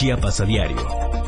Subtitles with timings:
[0.00, 1.19] Chiapas a diario.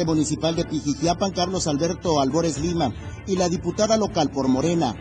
[0.00, 2.92] Presidente municipal de Pijijiapan, Carlos Alberto Albores Lima,
[3.26, 4.94] y la diputada local por Morena,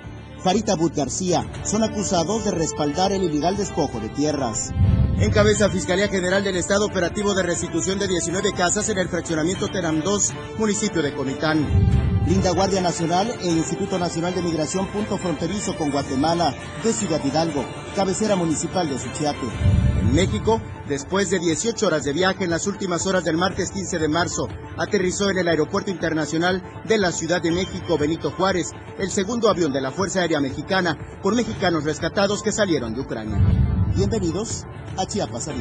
[0.43, 4.71] Farita But García, son acusados de respaldar el ilegal despojo de tierras.
[5.19, 10.01] Encabeza Fiscalía General del Estado operativo de restitución de 19 casas en el fraccionamiento Teram
[10.01, 11.65] 2, municipio de Comitán.
[12.27, 17.65] Linda Guardia Nacional e Instituto Nacional de Migración punto fronterizo con Guatemala de Ciudad Hidalgo,
[17.95, 19.47] cabecera municipal de Suchiate.
[20.01, 23.99] En México, Después de 18 horas de viaje en las últimas horas del martes 15
[23.99, 29.11] de marzo, aterrizó en el Aeropuerto Internacional de la Ciudad de México Benito Juárez, el
[29.11, 33.37] segundo avión de la Fuerza Aérea Mexicana, por mexicanos rescatados que salieron de Ucrania.
[33.95, 34.65] Bienvenidos
[34.97, 35.53] a Chiapas a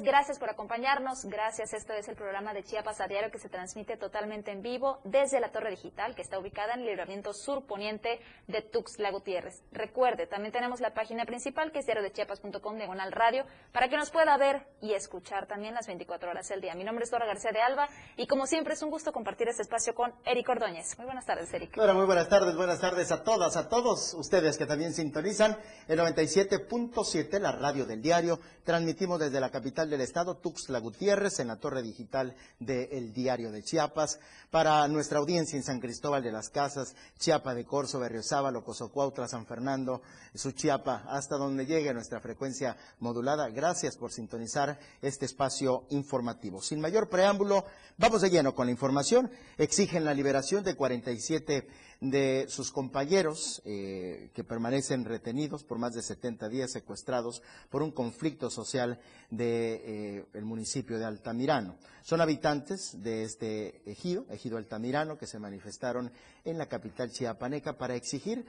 [0.00, 1.24] gracias por acompañarnos.
[1.26, 4.98] Gracias, esto es el programa de Chiapas a Diario que se transmite totalmente en vivo
[5.04, 9.62] desde la Torre Digital, que está ubicada en el libramiento sur poniente de Tuxtla Gutiérrez.
[9.70, 14.36] Recuerde, también tenemos la página principal que es diariodechiapas.com diagonal radio para que nos pueda
[14.36, 16.74] ver y escuchar también las 24 horas del día.
[16.74, 19.62] Mi nombre es Dora García de Alba y como siempre es un gusto compartir este
[19.62, 20.98] espacio con Eric Ordóñez.
[20.98, 21.76] Muy buenas tardes, Eric.
[21.76, 27.38] Muy buenas tardes, buenas tardes a todas, a todos ustedes que también sintonizan el 97.7,
[27.38, 28.40] la radio del diario.
[28.64, 33.62] Transmitimos desde la capital del estado, Tuxtla Gutiérrez, en la torre digital del Diario de
[33.62, 34.18] Chiapas.
[34.50, 39.46] Para nuestra audiencia en San Cristóbal de las Casas, Chiapa de Corzo, Berriozábal, Cozocuautla, San
[39.46, 40.02] Fernando,
[40.34, 43.48] Suchiapa, hasta donde llegue nuestra frecuencia modulada.
[43.48, 46.62] Gracias por sintonizar este espacio informativo.
[46.62, 47.64] Sin mayor preámbulo,
[47.98, 49.30] vamos de lleno con la información.
[49.58, 51.68] Exigen la liberación de 47
[52.00, 57.90] de sus compañeros eh, que permanecen retenidos por más de 70 días secuestrados por un
[57.90, 61.76] conflicto social del de, eh, municipio de Altamirano.
[62.02, 66.12] Son habitantes de este ejido, ejido Altamirano, que se manifestaron
[66.44, 68.46] en la capital chiapaneca para exigir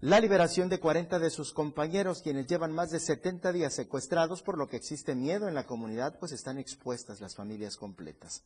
[0.00, 4.58] la liberación de 40 de sus compañeros, quienes llevan más de 70 días secuestrados, por
[4.58, 8.42] lo que existe miedo en la comunidad, pues están expuestas las familias completas.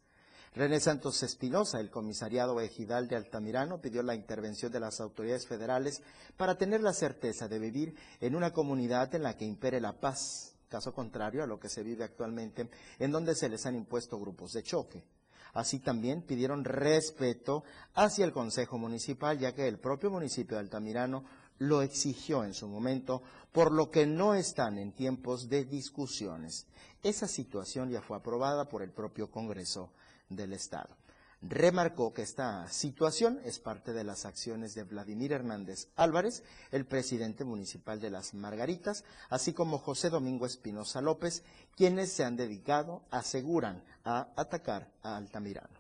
[0.55, 6.03] René Santos Espinosa, el comisariado ejidal de Altamirano, pidió la intervención de las autoridades federales
[6.37, 10.55] para tener la certeza de vivir en una comunidad en la que impere la paz,
[10.69, 14.53] caso contrario a lo que se vive actualmente, en donde se les han impuesto grupos
[14.53, 15.05] de choque.
[15.53, 21.25] Así también pidieron respeto hacia el Consejo Municipal, ya que el propio municipio de Altamirano
[21.59, 23.23] lo exigió en su momento,
[23.53, 26.67] por lo que no están en tiempos de discusiones.
[27.03, 29.91] Esa situación ya fue aprobada por el propio Congreso
[30.29, 30.97] del Estado.
[31.41, 37.45] Remarcó que esta situación es parte de las acciones de Vladimir Hernández Álvarez, el presidente
[37.45, 41.45] municipal de Las Margaritas, así como José Domingo Espinosa López,
[41.77, 45.79] quienes se han dedicado, aseguran, a atacar a Altamirano.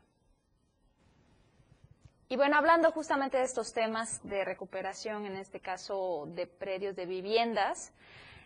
[2.29, 7.07] Y bueno, hablando justamente de estos temas de recuperación, en este caso de predios de
[7.07, 7.93] viviendas,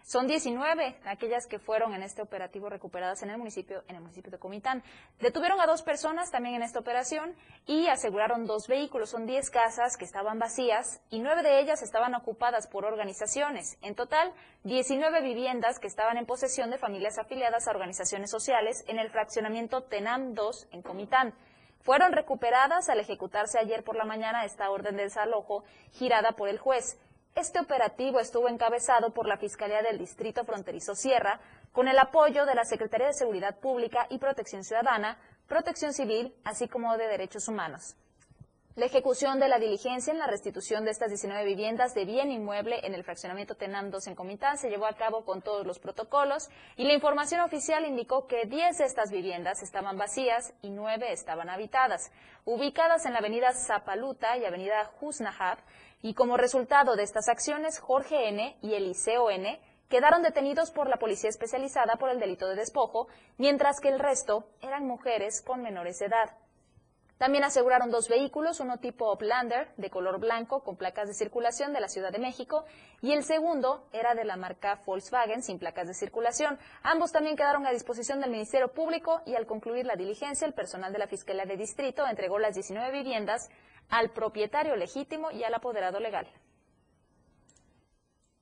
[0.02, 4.31] son 19 aquellas que fueron en este operativo recuperadas en el municipio, en el municipio
[4.31, 4.82] de Comitán.
[5.20, 7.34] Detuvieron a dos personas también en esta operación
[7.66, 9.10] y aseguraron dos vehículos.
[9.10, 13.78] Son 10 casas que estaban vacías y nueve de ellas estaban ocupadas por organizaciones.
[13.82, 14.32] En total,
[14.64, 19.82] 19 viviendas que estaban en posesión de familias afiliadas a organizaciones sociales en el fraccionamiento
[19.82, 21.34] Tenam 2 en Comitán
[21.82, 26.58] fueron recuperadas al ejecutarse ayer por la mañana esta orden de desalojo girada por el
[26.58, 26.96] juez.
[27.34, 31.40] Este operativo estuvo encabezado por la Fiscalía del Distrito Fronterizo Sierra,
[31.73, 35.19] con el apoyo de la Secretaría de Seguridad Pública y Protección Ciudadana,
[35.49, 37.96] Protección Civil, así como de Derechos Humanos.
[38.75, 42.81] La ejecución de la diligencia en la restitución de estas 19 viviendas de bien inmueble
[42.87, 46.49] en el fraccionamiento Tenam 2 en Comitán se llevó a cabo con todos los protocolos
[46.76, 51.50] y la información oficial indicó que 10 de estas viviendas estaban vacías y 9 estaban
[51.50, 52.11] habitadas,
[52.46, 55.58] ubicadas en la avenida Zapaluta y avenida Husnahab,
[56.02, 58.56] y como resultado de estas acciones, Jorge N.
[58.60, 59.60] y Eliseo N.
[59.88, 63.06] quedaron detenidos por la policía especializada por el delito de despojo,
[63.38, 66.37] mientras que el resto eran mujeres con menores de edad.
[67.22, 71.78] También aseguraron dos vehículos, uno tipo Oplander de color blanco con placas de circulación de
[71.78, 72.64] la Ciudad de México
[73.00, 76.58] y el segundo era de la marca Volkswagen sin placas de circulación.
[76.82, 80.93] Ambos también quedaron a disposición del Ministerio Público y al concluir la diligencia el personal
[80.93, 83.50] de la Fiscalía de Distrito entregó las 19 viviendas
[83.92, 86.26] al propietario legítimo y al apoderado legal.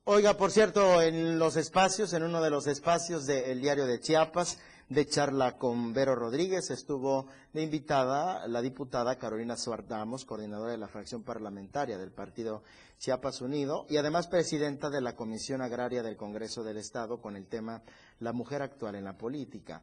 [0.05, 4.61] Oiga, por cierto, en los espacios, en uno de los espacios del diario de Chiapas,
[4.89, 6.71] de charla con Vero Rodríguez.
[6.71, 12.63] Estuvo de invitada la diputada Carolina Suardamos, coordinadora de la fracción parlamentaria del Partido
[12.99, 17.47] Chiapas Unido y además presidenta de la Comisión Agraria del Congreso del Estado con el
[17.47, 17.83] tema
[18.21, 19.83] La mujer actual en la política.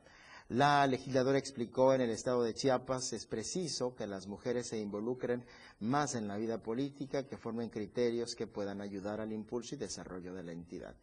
[0.50, 5.44] La legisladora explicó en el estado de Chiapas es preciso que las mujeres se involucren
[5.82, 10.34] más en la vida política, que formen criterios que puedan ayudar al impulso y desarrollo
[10.34, 10.96] de la entidad.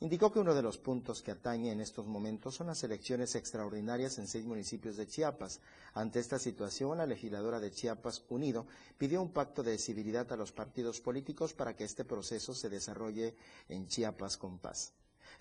[0.00, 4.18] Indicó que uno de los puntos que atañe en estos momentos son las elecciones extraordinarias
[4.18, 5.60] en seis municipios de Chiapas.
[5.94, 8.66] Ante esta situación, la legisladora de Chiapas Unido
[8.98, 13.36] pidió un pacto de civilidad a los partidos políticos para que este proceso se desarrolle
[13.70, 14.92] en Chiapas con paz.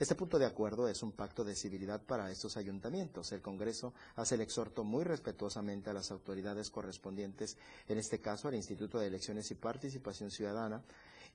[0.01, 3.31] Este punto de acuerdo es un pacto de civilidad para estos ayuntamientos.
[3.33, 7.55] El Congreso hace el exhorto muy respetuosamente a las autoridades correspondientes,
[7.87, 10.81] en este caso al Instituto de Elecciones y Participación Ciudadana,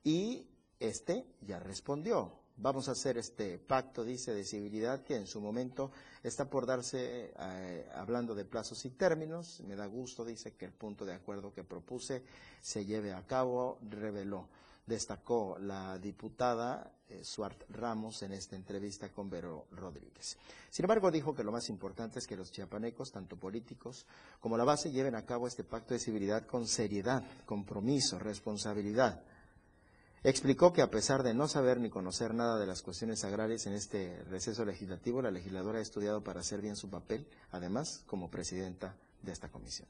[0.03, 0.49] y
[0.81, 5.93] este ya respondió vamos a hacer este pacto, dice, de civilidad que en su momento
[6.25, 9.61] está por darse, eh, hablando de plazos y términos.
[9.67, 12.25] Me da gusto, dice, que el punto de acuerdo que propuse
[12.61, 14.49] se lleve a cabo, reveló.
[14.87, 20.39] Destacó la diputada eh, Suart Ramos en esta entrevista con Vero Rodríguez.
[20.71, 24.07] Sin embargo, dijo que lo más importante es que los chiapanecos, tanto políticos
[24.41, 29.23] como la base, lleven a cabo este pacto de civilidad con seriedad, compromiso, responsabilidad
[30.27, 33.75] Explicó que a pesar de no saber ni conocer nada de las cuestiones agrarias en
[33.75, 38.97] este receso legislativo, la legisladora ha estudiado para hacer bien su papel, además como presidenta
[39.23, 39.87] de esta comisión.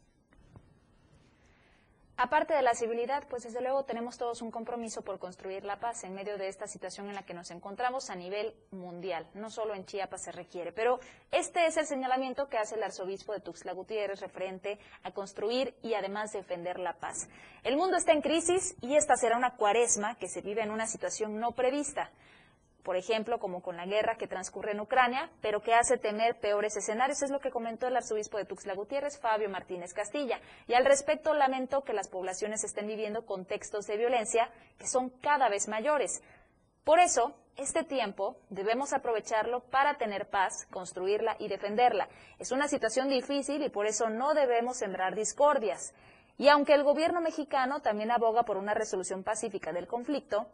[2.19, 6.03] Aparte de la civilidad, pues desde luego tenemos todos un compromiso por construir la paz
[6.03, 9.27] en medio de esta situación en la que nos encontramos a nivel mundial.
[9.35, 10.99] No solo en Chiapas se requiere, pero
[11.31, 15.93] este es el señalamiento que hace el arzobispo de Tuxtla Gutiérrez referente a construir y
[15.93, 17.29] además defender la paz.
[17.65, 20.87] El mundo está en crisis y esta será una cuaresma que se vive en una
[20.87, 22.11] situación no prevista
[22.87, 26.77] por ejemplo, como con la guerra que transcurre en Ucrania, pero que hace temer peores
[26.77, 30.41] escenarios, es lo que comentó el arzobispo de Tuxtla Gutiérrez, Fabio Martínez Castilla.
[30.69, 35.49] Y al respecto lamentó que las poblaciones estén viviendo contextos de violencia que son cada
[35.49, 36.23] vez mayores.
[36.85, 42.09] Por eso, este tiempo debemos aprovecharlo para tener paz, construirla y defenderla.
[42.39, 45.93] Es una situación difícil y por eso no debemos sembrar discordias.
[46.39, 50.47] Y aunque el gobierno mexicano también aboga por una resolución pacífica del conflicto,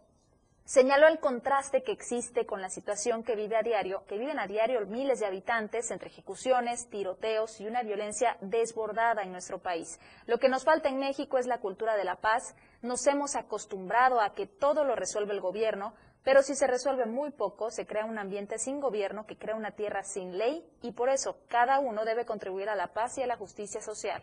[0.73, 4.47] Señaló el contraste que existe con la situación que vive a diario, que viven a
[4.47, 10.01] diario miles de habitantes entre ejecuciones, tiroteos y una violencia desbordada en nuestro país.
[10.25, 12.57] Lo que nos falta en México es la cultura de la paz.
[12.81, 15.93] Nos hemos acostumbrado a que todo lo resuelve el gobierno,
[16.25, 19.73] pero si se resuelve muy poco, se crea un ambiente sin gobierno que crea una
[19.73, 23.27] tierra sin ley y por eso cada uno debe contribuir a la paz y a
[23.27, 24.23] la justicia social.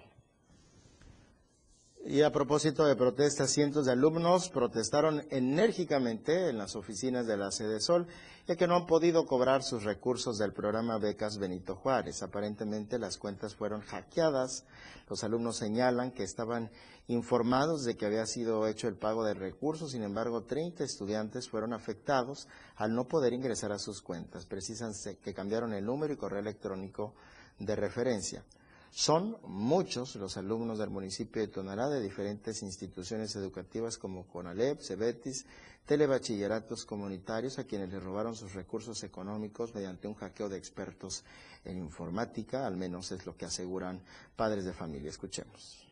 [2.10, 7.51] Y a propósito de protestas, cientos de alumnos protestaron enérgicamente en las oficinas de la
[7.51, 8.08] Sede Sol,
[8.48, 12.24] ya que no han podido cobrar sus recursos del programa Becas Benito Juárez.
[12.24, 14.66] Aparentemente las cuentas fueron hackeadas.
[15.08, 16.72] Los alumnos señalan que estaban
[17.06, 21.74] informados de que había sido hecho el pago de recursos, sin embargo, 30 estudiantes fueron
[21.74, 24.48] afectados al no poder ingresar a sus cuentas.
[24.48, 27.13] Precisan que cambiaron el número y correo electrónico
[27.60, 28.44] de referencia.
[28.91, 35.46] Son muchos los alumnos del municipio de Tonalá de diferentes instituciones educativas como CONALEP, CEBETIS,
[35.86, 41.24] telebachilleratos comunitarios a quienes les robaron sus recursos económicos mediante un hackeo de expertos
[41.65, 44.01] en informática, al menos es lo que aseguran
[44.36, 45.10] padres de familia.
[45.10, 45.86] Escuchemos.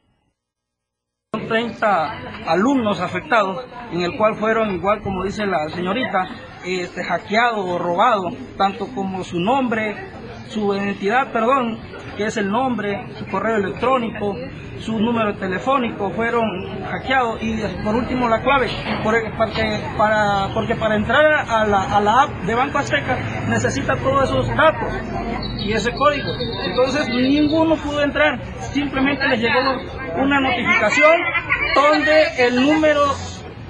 [1.34, 6.28] Son 30 alumnos afectados, en el cual fueron, igual como dice la señorita,
[6.66, 9.96] este, hackeado o robado, tanto como su nombre,
[10.50, 11.80] su identidad, perdón,
[12.16, 14.36] que es el nombre, su correo electrónico,
[14.80, 16.46] su número telefónico, fueron
[16.86, 18.70] hackeados y por último la clave,
[19.04, 19.32] porque
[19.98, 24.48] para, porque para entrar a la, a la app de Banco Azteca necesita todos esos
[24.56, 24.94] datos
[25.60, 26.32] y ese código.
[26.66, 29.60] Entonces ninguno pudo entrar, simplemente les llegó
[30.18, 31.14] una notificación
[31.76, 33.14] donde el número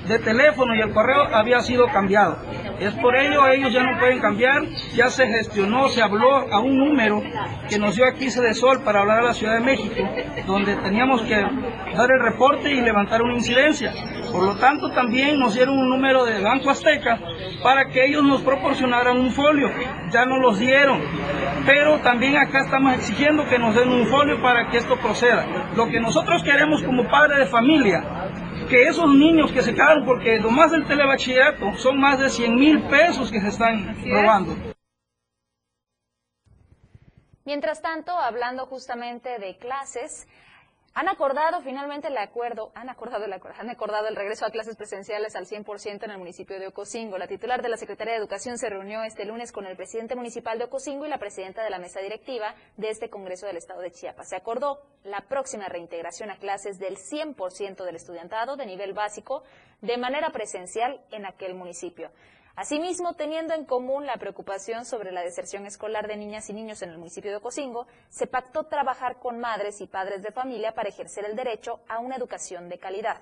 [0.08, 2.38] de teléfono y el correo había sido cambiado.
[2.80, 6.78] Es por ello ellos ya no pueden cambiar, ya se gestionó, se habló a un
[6.78, 7.24] número
[7.70, 9.96] que nos dio aquí de Sol para hablar a la Ciudad de México,
[10.46, 13.94] donde teníamos que dar el reporte y levantar una incidencia.
[14.32, 17.20] Por lo tanto, también nos dieron un número de Banco Azteca
[17.64, 19.70] para que ellos nos proporcionaran un folio.
[20.12, 21.02] Ya no los dieron.
[21.66, 25.46] Pero también acá estamos exigiendo que nos den un folio para que esto proceda.
[25.76, 28.04] Lo que nosotros queremos como padre de familia
[28.68, 32.82] que esos niños que se quedaron, porque más del telebachillerato son más de 100 mil
[32.84, 34.56] pesos que se están robando.
[37.46, 40.28] Mientras tanto, hablando justamente de clases,
[40.98, 45.36] han acordado finalmente el acuerdo, han acordado el han acordado el regreso a clases presenciales
[45.36, 47.20] al 100% en el municipio de Ocosingo.
[47.20, 50.58] La titular de la Secretaría de Educación se reunió este lunes con el presidente municipal
[50.58, 53.92] de Ocosingo y la presidenta de la mesa directiva de este Congreso del Estado de
[53.92, 54.30] Chiapas.
[54.30, 59.44] Se acordó la próxima reintegración a clases del 100% del estudiantado de nivel básico
[59.82, 62.10] de manera presencial en aquel municipio.
[62.58, 66.90] Asimismo, teniendo en común la preocupación sobre la deserción escolar de niñas y niños en
[66.90, 71.26] el municipio de Ocosingo, se pactó trabajar con madres y padres de familia para ejercer
[71.26, 73.22] el derecho a una educación de calidad.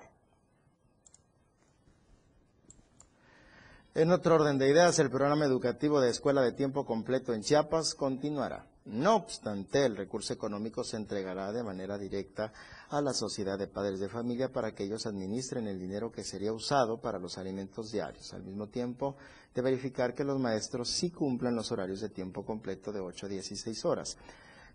[3.94, 7.94] En otro orden de ideas, el programa educativo de escuela de tiempo completo en Chiapas
[7.94, 8.64] continuará.
[8.86, 12.52] No obstante, el recurso económico se entregará de manera directa
[12.88, 16.52] a la sociedad de padres de familia para que ellos administren el dinero que sería
[16.52, 19.16] usado para los alimentos diarios, al mismo tiempo
[19.52, 23.28] de verificar que los maestros sí cumplan los horarios de tiempo completo de 8 a
[23.28, 24.16] 16 horas.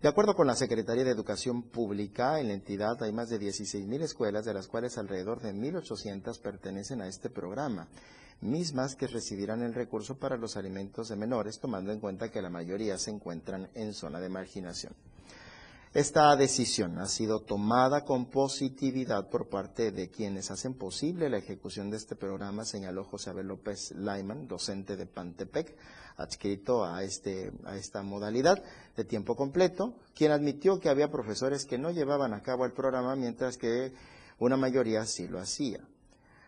[0.02, 4.02] De acuerdo con la Secretaría de Educación Pública, en la entidad hay más de 16.000
[4.02, 7.88] escuelas, de las cuales alrededor de 1.800 pertenecen a este programa,
[8.42, 12.50] mismas que recibirán el recurso para los alimentos de menores, tomando en cuenta que la
[12.50, 14.94] mayoría se encuentran en zona de marginación.
[15.94, 21.90] Esta decisión ha sido tomada con positividad por parte de quienes hacen posible la ejecución
[21.90, 25.76] de este programa, señaló José Abel López Laiman, docente de Pantepec,
[26.16, 28.62] adscrito a, este, a esta modalidad
[28.96, 33.14] de tiempo completo, quien admitió que había profesores que no llevaban a cabo el programa,
[33.14, 33.92] mientras que
[34.38, 35.80] una mayoría sí lo hacía.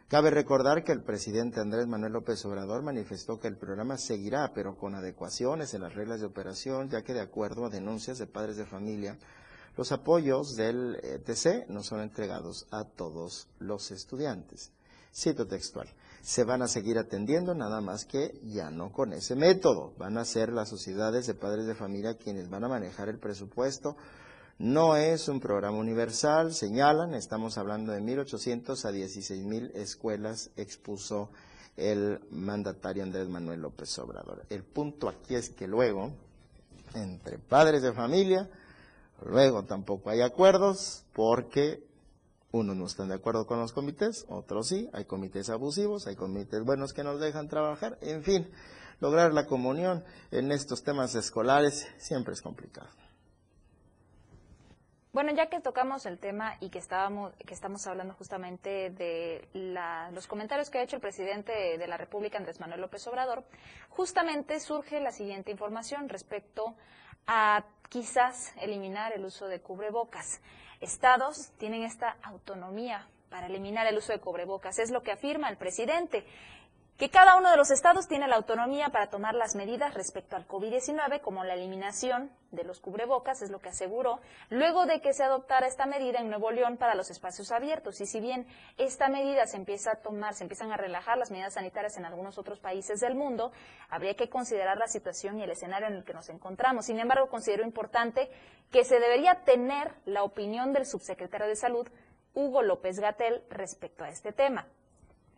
[0.09, 4.77] Cabe recordar que el presidente Andrés Manuel López Obrador manifestó que el programa seguirá, pero
[4.77, 8.59] con adecuaciones en las reglas de operación, ya que de acuerdo a denuncias de padres
[8.59, 9.17] de familia,
[9.79, 14.73] los apoyos del ETC no son entregados a todos los estudiantes.
[15.13, 15.89] Cito textual,
[16.21, 19.95] se van a seguir atendiendo, nada más que ya no con ese método.
[19.97, 23.97] Van a ser las sociedades de padres de familia quienes van a manejar el presupuesto
[24.59, 31.31] no es un programa universal, señalan, estamos hablando de 1.800 a 16.000 escuelas, expuso
[31.77, 34.45] el mandatario Andrés Manuel López Obrador.
[34.49, 36.13] El punto aquí es que luego,
[36.95, 38.49] entre padres de familia,
[39.25, 41.85] luego tampoco hay acuerdos porque
[42.53, 46.63] unos no están de acuerdo con los comités, otros sí, hay comités abusivos, hay comités
[46.63, 48.49] buenos que nos dejan trabajar, en fin,
[49.01, 53.04] lograr la comunión en estos temas escolares siempre es complicado.
[55.15, 59.47] Bueno, ya que tocamos el tema y que estábamos que estamos hablando justamente de
[60.11, 63.45] los comentarios que ha hecho el presidente de la República Andrés Manuel López Obrador,
[63.91, 66.75] justamente surge la siguiente información respecto
[67.29, 70.41] a quizás eliminar el uso de cubrebocas.
[70.81, 75.57] Estados tienen esta autonomía para eliminar el uso de cubrebocas, es lo que afirma el
[75.57, 76.27] presidente
[76.97, 80.47] que cada uno de los estados tiene la autonomía para tomar las medidas respecto al
[80.47, 85.25] COVID-19, como la eliminación de los cubrebocas, es lo que aseguró, luego de que se
[85.25, 88.01] adoptara esta medida en Nuevo León para los espacios abiertos.
[88.01, 88.47] Y si bien
[88.79, 92.39] esta medida se empieza a tomar, se empiezan a relajar las medidas sanitarias en algunos
[92.39, 93.51] otros países del mundo,
[93.89, 96.87] habría que considerar la situación y el escenario en el que nos encontramos.
[96.87, 98.31] Sin embargo, considero importante
[98.71, 101.89] que se debería tener la opinión del subsecretario de Salud,
[102.35, 104.69] Hugo López Gatel, respecto a este tema.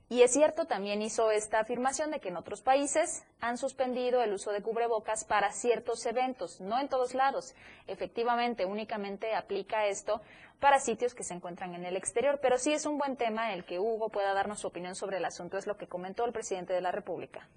[0.09, 4.33] Y es cierto, también hizo esta afirmación de que en otros países han suspendido el
[4.33, 7.55] uso de cubrebocas para ciertos eventos, no en todos lados.
[7.89, 10.21] Efectivamente, únicamente aplica esto
[10.61, 13.65] para sitios que se encuentran en el exterior, pero sí es un buen tema el
[13.65, 16.73] que Hugo pueda darnos su opinión sobre el asunto, es lo que comentó el presidente
[16.73, 17.49] de la República.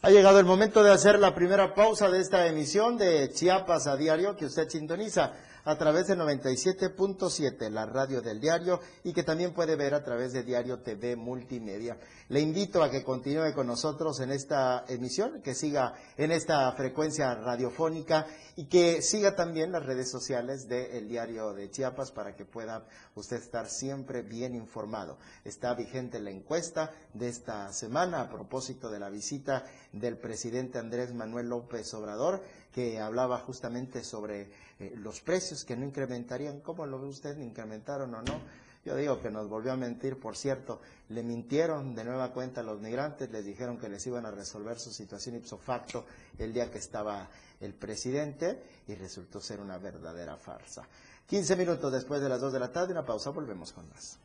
[0.00, 3.96] Ha llegado el momento de hacer la primera pausa de esta emisión de Chiapas a
[3.96, 5.32] diario que usted sintoniza
[5.64, 10.32] a través de 97.7, la radio del diario, y que también puede ver a través
[10.32, 11.98] de Diario TV Multimedia.
[12.28, 17.34] Le invito a que continúe con nosotros en esta emisión, que siga en esta frecuencia
[17.34, 18.26] radiofónica
[18.56, 23.36] y que siga también las redes sociales del Diario de Chiapas para que pueda usted
[23.36, 25.18] estar siempre bien informado.
[25.44, 31.14] Está vigente la encuesta de esta semana a propósito de la visita del presidente Andrés
[31.14, 32.42] Manuel López Obrador,
[32.72, 34.50] que hablaba justamente sobre
[34.82, 37.38] eh, los precios que no incrementarían, ¿cómo lo ve usted?
[37.38, 38.40] ¿Incrementaron o no?
[38.84, 42.64] Yo digo que nos volvió a mentir, por cierto, le mintieron de nueva cuenta a
[42.64, 46.04] los migrantes, les dijeron que les iban a resolver su situación ipso facto
[46.36, 47.28] el día que estaba
[47.60, 50.82] el presidente y resultó ser una verdadera farsa.
[51.28, 54.18] 15 minutos después de las 2 de la tarde, una pausa, volvemos con más.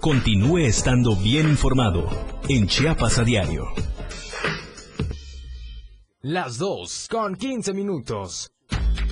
[0.00, 2.08] Continúe estando bien informado
[2.48, 3.66] en Chiapas a diario.
[6.24, 8.52] Las 2 con 15 minutos.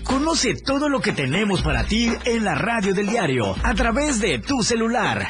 [0.05, 4.39] Conoce todo lo que tenemos para ti en la radio del diario a través de
[4.39, 5.27] tu celular.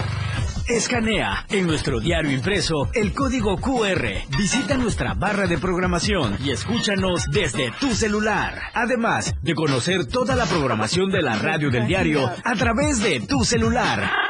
[0.68, 4.04] Escanea en nuestro diario impreso el código QR.
[4.36, 8.60] Visita nuestra barra de programación y escúchanos desde tu celular.
[8.74, 13.42] Además de conocer toda la programación de la radio del diario a través de tu
[13.42, 14.29] celular.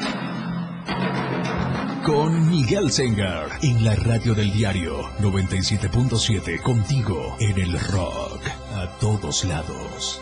[2.03, 8.41] con Miguel Sengar en la radio del diario 97.7 contigo en el rock
[8.75, 10.21] a todos lados.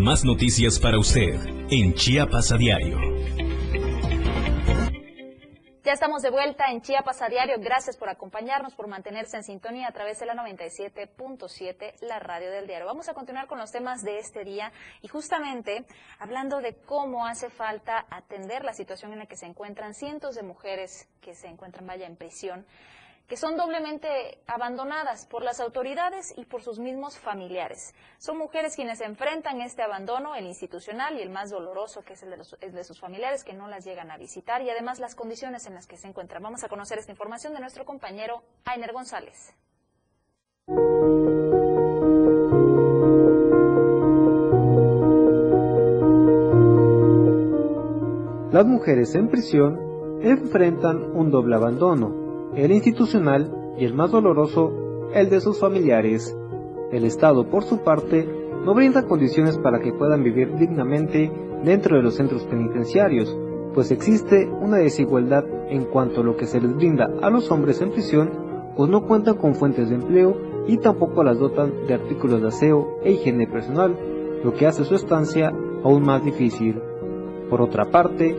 [0.00, 1.34] Más noticias para usted
[1.70, 2.98] en Chiapas a diario.
[5.84, 7.56] Ya estamos de vuelta en Chiapas a diario.
[7.58, 12.66] Gracias por acompañarnos, por mantenerse en sintonía a través de la 97.7, la radio del
[12.66, 12.86] diario.
[12.86, 15.84] Vamos a continuar con los temas de este día y justamente
[16.18, 20.42] hablando de cómo hace falta atender la situación en la que se encuentran cientos de
[20.42, 22.64] mujeres que se encuentran, vaya, en prisión
[23.30, 27.94] que son doblemente abandonadas por las autoridades y por sus mismos familiares.
[28.18, 32.30] Son mujeres quienes enfrentan este abandono, el institucional y el más doloroso, que es el
[32.30, 35.64] de, los, de sus familiares, que no las llegan a visitar, y además las condiciones
[35.68, 36.42] en las que se encuentran.
[36.42, 39.54] Vamos a conocer esta información de nuestro compañero Ainer González.
[48.50, 49.78] Las mujeres en prisión
[50.20, 52.19] enfrentan un doble abandono,
[52.56, 54.72] el institucional y el más doloroso,
[55.14, 56.36] el de sus familiares.
[56.92, 58.28] El Estado, por su parte,
[58.64, 61.30] no brinda condiciones para que puedan vivir dignamente
[61.64, 63.36] dentro de los centros penitenciarios,
[63.74, 67.80] pues existe una desigualdad en cuanto a lo que se les brinda a los hombres
[67.80, 68.30] en prisión,
[68.76, 70.36] pues no cuentan con fuentes de empleo
[70.66, 73.96] y tampoco las dotan de artículos de aseo e higiene personal,
[74.42, 75.52] lo que hace su estancia
[75.84, 76.80] aún más difícil.
[77.48, 78.36] Por otra parte,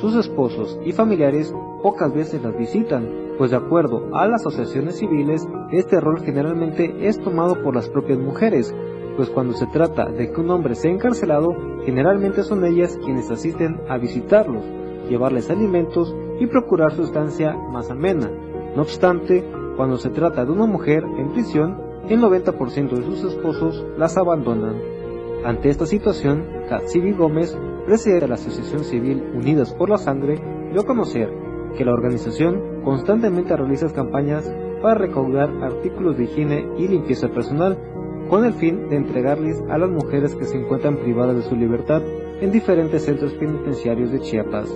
[0.00, 5.46] sus esposos y familiares pocas veces las visitan, pues de acuerdo a las asociaciones civiles,
[5.70, 8.74] este rol generalmente es tomado por las propias mujeres,
[9.16, 13.80] pues cuando se trata de que un hombre sea encarcelado, generalmente son ellas quienes asisten
[13.88, 14.64] a visitarlos,
[15.08, 18.30] llevarles alimentos y procurar su estancia más amena.
[18.74, 19.44] No obstante,
[19.76, 24.76] cuando se trata de una mujer en prisión, el 90% de sus esposos las abandonan.
[25.44, 30.40] Ante esta situación, Katsibi Gómez, presidente de la Asociación Civil Unidas por la Sangre,
[30.72, 31.41] dio a conocer
[31.76, 34.50] que la organización constantemente realiza campañas
[34.82, 37.78] para recaudar artículos de higiene y limpieza personal
[38.28, 42.02] con el fin de entregarles a las mujeres que se encuentran privadas de su libertad
[42.40, 44.68] en diferentes centros penitenciarios de Chiapas.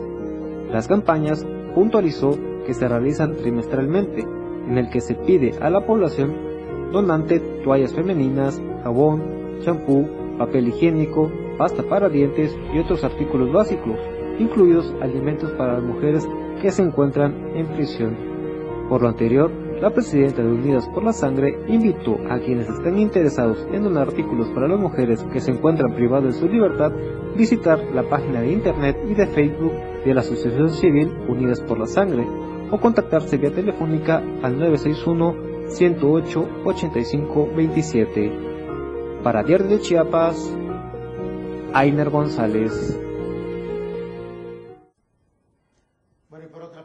[0.71, 4.23] Las campañas puntualizó que se realizan trimestralmente,
[4.69, 6.35] en el que se pide a la población
[6.93, 9.23] donante toallas femeninas, jabón,
[9.61, 10.07] champú,
[10.39, 13.99] papel higiénico, pasta para dientes y otros artículos básicos,
[14.39, 16.29] incluidos alimentos para las mujeres
[16.67, 18.17] que se encuentran en prisión.
[18.89, 23.65] Por lo anterior, la presidenta de Unidas por la Sangre invitó a quienes estén interesados
[23.71, 26.91] en donar artículos para las mujeres que se encuentran privadas de su libertad
[27.37, 29.75] visitar la página de internet y de Facebook
[30.05, 32.27] de la Asociación Civil Unidas por la Sangre
[32.73, 38.33] o contactarse vía telefónica al 961 108 85 27.
[39.23, 40.53] Para Diario de Chiapas,
[41.73, 43.06] Ainer González.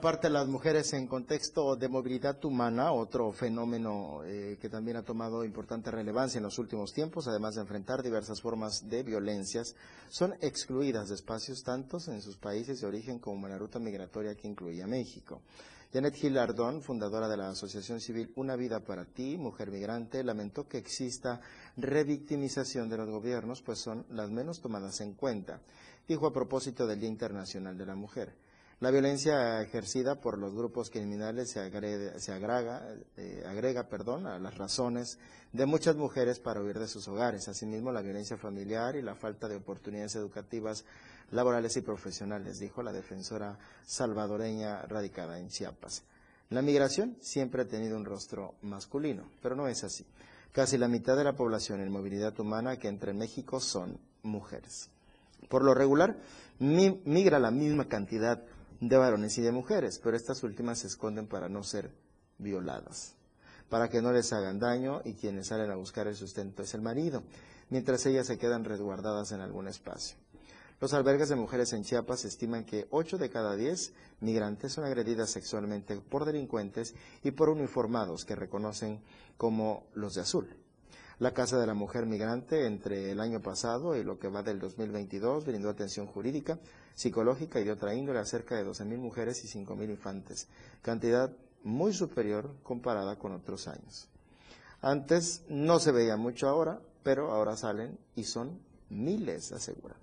[0.02, 5.46] Parte las mujeres en contexto de movilidad humana, otro fenómeno eh, que también ha tomado
[5.46, 9.76] importante relevancia en los últimos tiempos, además de enfrentar diversas formas de violencias,
[10.10, 14.36] son excluidas de espacios tantos en sus países de origen como en la ruta migratoria
[14.36, 15.42] que incluye México.
[15.94, 20.78] Janet Ardón, fundadora de la Asociación Civil Una Vida para Ti, Mujer Migrante, lamentó que
[20.78, 21.42] exista
[21.78, 25.62] revictimización de los gobiernos, pues son las menos tomadas en cuenta.
[26.08, 28.34] Dijo a propósito del Día Internacional de la Mujer.
[28.82, 35.20] La violencia ejercida por los grupos criminales se, agrega, eh, agrega perdón, a las razones
[35.54, 37.48] de muchas mujeres para huir de sus hogares.
[37.48, 40.84] Asimismo, la violencia familiar y la falta de oportunidades educativas,
[41.30, 46.02] laborales y profesionales, dijo la defensora salvadoreña radicada en Chiapas.
[46.50, 50.08] La migración siempre ha tenido un rostro masculino, pero no es así.
[50.52, 54.90] Casi la mitad de la población en movilidad humana que entra en México son mujeres.
[55.50, 56.18] Por lo regular,
[56.58, 58.42] migra la misma cantidad
[58.82, 61.92] de varones y de mujeres, pero estas últimas se esconden para no ser
[62.40, 63.14] violadas,
[63.70, 66.82] para que no les hagan daño y quienes salen a buscar el sustento es el
[66.82, 67.24] marido,
[67.70, 70.18] mientras ellas se quedan resguardadas en algún espacio.
[70.80, 75.30] Los albergues de mujeres en Chiapas estiman que 8 de cada 10 migrantes son agredidas
[75.30, 79.00] sexualmente por delincuentes y por uniformados que reconocen
[79.38, 80.58] como los de azul.
[81.20, 84.58] La Casa de la Mujer Migrante entre el año pasado y lo que va del
[84.58, 86.58] 2022 brindó atención jurídica
[86.94, 90.48] psicológica y de otra índole a cerca de 12.000 mujeres y 5.000 infantes,
[90.82, 91.32] cantidad
[91.64, 94.08] muy superior comparada con otros años.
[94.82, 99.96] Antes no se veía mucho ahora, pero ahora salen y son miles, asegura.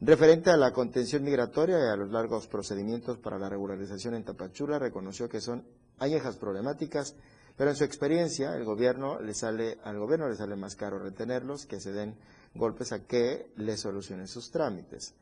[0.00, 4.78] Referente a la contención migratoria y a los largos procedimientos para la regularización en Tapachula,
[4.78, 5.64] reconoció que son
[5.98, 7.14] añejas problemáticas,
[7.56, 11.66] pero en su experiencia el gobierno le sale, al gobierno le sale más caro retenerlos
[11.66, 12.16] que se den
[12.54, 15.14] golpes a que le solucionen sus trámites.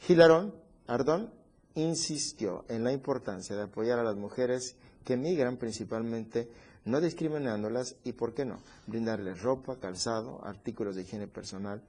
[0.00, 0.54] Gilarón
[0.86, 1.32] Ardón
[1.74, 6.50] insistió en la importancia de apoyar a las mujeres que migran principalmente,
[6.84, 11.82] no discriminándolas y, ¿por qué no?, brindarles ropa, calzado, artículos de higiene personal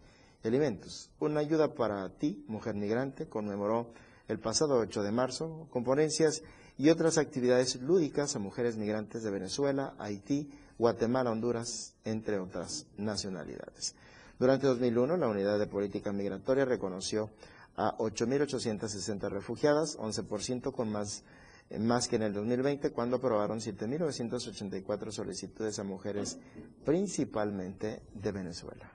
[0.43, 1.09] y alimentos.
[1.19, 3.91] Una ayuda para ti, mujer migrante, conmemoró
[4.27, 6.43] el pasado 8 de marzo con ponencias
[6.77, 13.95] y otras actividades lúdicas a mujeres migrantes de Venezuela, Haití, Guatemala, Honduras, entre otras nacionalidades.
[14.37, 17.31] Durante 2001, la Unidad de Política Migratoria reconoció
[17.77, 21.23] a 8.860 refugiadas, 11% con más,
[21.69, 26.39] eh, más que en el 2020, cuando aprobaron 7.984 solicitudes a mujeres,
[26.83, 28.91] principalmente de Venezuela.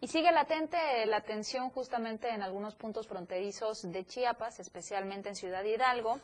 [0.00, 0.76] Y sigue latente
[1.06, 6.20] la tensión justamente en algunos puntos fronterizos de Chiapas, especialmente en Ciudad Hidalgo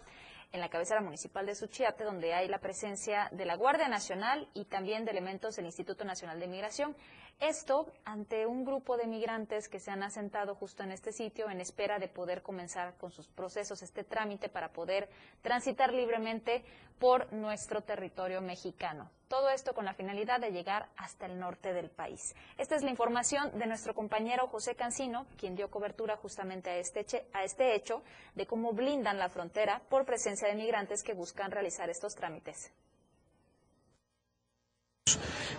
[0.54, 4.66] en la cabecera municipal de Suchiate, donde hay la presencia de la Guardia Nacional y
[4.66, 6.94] también de elementos del Instituto Nacional de Migración.
[7.40, 11.60] Esto ante un grupo de migrantes que se han asentado justo en este sitio en
[11.60, 15.08] espera de poder comenzar con sus procesos, este trámite para poder
[15.42, 16.64] transitar libremente
[16.98, 19.10] por nuestro territorio mexicano.
[19.28, 22.34] Todo esto con la finalidad de llegar hasta el norte del país.
[22.58, 27.04] Esta es la información de nuestro compañero José Cancino, quien dio cobertura justamente a este,
[27.32, 28.02] a este hecho
[28.34, 32.70] de cómo blindan la frontera por presencia de migrantes que buscan realizar estos trámites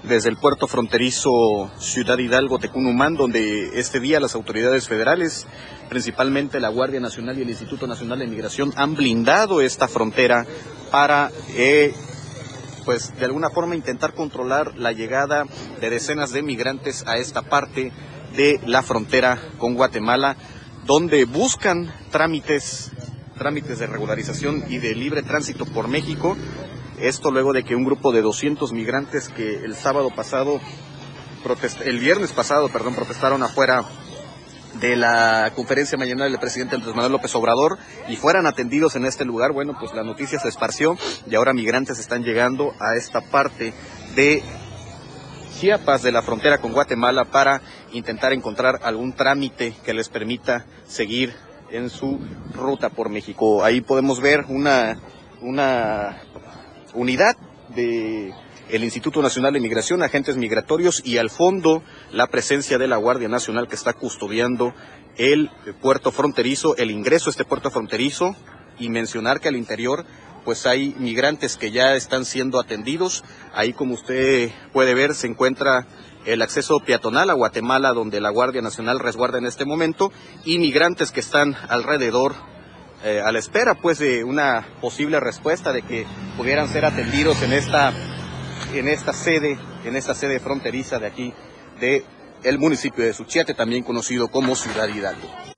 [0.08, 5.48] desde el puerto fronterizo Ciudad Hidalgo Tecunumán, donde este día las autoridades federales,
[5.90, 10.46] principalmente la Guardia Nacional y el Instituto Nacional de Migración, han blindado esta frontera
[10.92, 11.94] para, eh,
[12.86, 15.46] pues, de alguna forma intentar controlar la llegada
[15.82, 17.92] de decenas de migrantes a esta parte
[18.36, 20.38] de la frontera con Guatemala,
[20.86, 22.92] donde buscan trámites
[23.38, 26.38] trámites de regularización y de libre tránsito por México
[27.00, 30.60] esto luego de que un grupo de 200 migrantes que el sábado pasado,
[31.84, 33.86] el viernes pasado, perdón, protestaron afuera
[34.80, 37.78] de la conferencia mañana del presidente Andrés Manuel López Obrador
[38.10, 40.98] y fueran atendidos en este lugar, bueno, pues la noticia se esparció
[41.30, 43.74] y ahora migrantes están llegando a esta parte
[44.16, 44.44] de
[45.58, 47.62] Chiapas de la frontera con Guatemala para
[47.94, 51.34] intentar encontrar algún trámite que les permita seguir
[51.72, 52.20] en su
[52.54, 53.64] ruta por México.
[53.64, 55.00] Ahí podemos ver una,
[55.40, 56.18] una
[56.96, 57.38] unidad
[57.76, 58.34] de
[58.70, 63.28] el Instituto Nacional de Migración, agentes migratorios y al fondo la presencia de la Guardia
[63.28, 64.74] Nacional que está custodiando
[65.18, 68.36] el puerto fronterizo, el ingreso a este puerto fronterizo
[68.80, 70.06] y mencionar que al interior
[70.44, 73.24] pues hay migrantes que ya están siendo atendidos.
[73.54, 75.88] Ahí como usted puede ver se encuentra
[76.26, 80.12] el acceso peatonal a Guatemala donde la Guardia Nacional resguarda en este momento
[80.44, 82.36] y migrantes que están alrededor
[83.04, 86.06] eh, a la espera pues de una posible respuesta de que
[86.38, 87.94] pudieran ser atendidos en esta
[88.74, 91.34] en esta sede, en esta sede fronteriza de aquí,
[91.80, 92.04] de
[92.44, 95.55] el municipio de Suchiate, también conocido como Ciudad Hidalgo.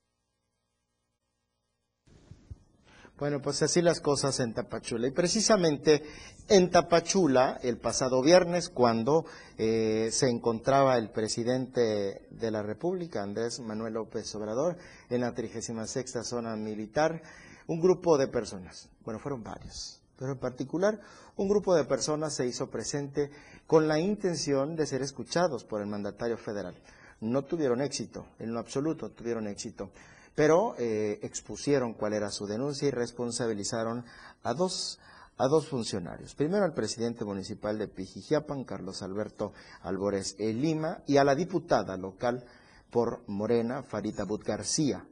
[3.18, 5.08] Bueno, pues así las cosas en Tapachula.
[5.08, 6.04] Y precisamente
[6.48, 9.24] en Tapachula, el pasado viernes, cuando
[9.56, 14.76] eh, se encontraba el presidente de la República, Andrés Manuel López Obrador,
[15.10, 17.20] en la 36 zona militar,
[17.66, 21.00] un grupo de personas, bueno, fueron varios, pero en particular
[21.36, 23.32] un grupo de personas se hizo presente
[23.66, 26.76] con la intención de ser escuchados por el mandatario federal.
[27.20, 29.90] No tuvieron éxito, en lo absoluto tuvieron éxito,
[30.38, 34.04] pero eh, expusieron cuál era su denuncia y responsabilizaron
[34.44, 35.00] a dos,
[35.36, 36.36] a dos funcionarios.
[36.36, 42.44] Primero al presidente municipal de Pijijiapan, Carlos Alberto Albores Lima, y a la diputada local
[42.88, 45.04] por Morena, Farita But García.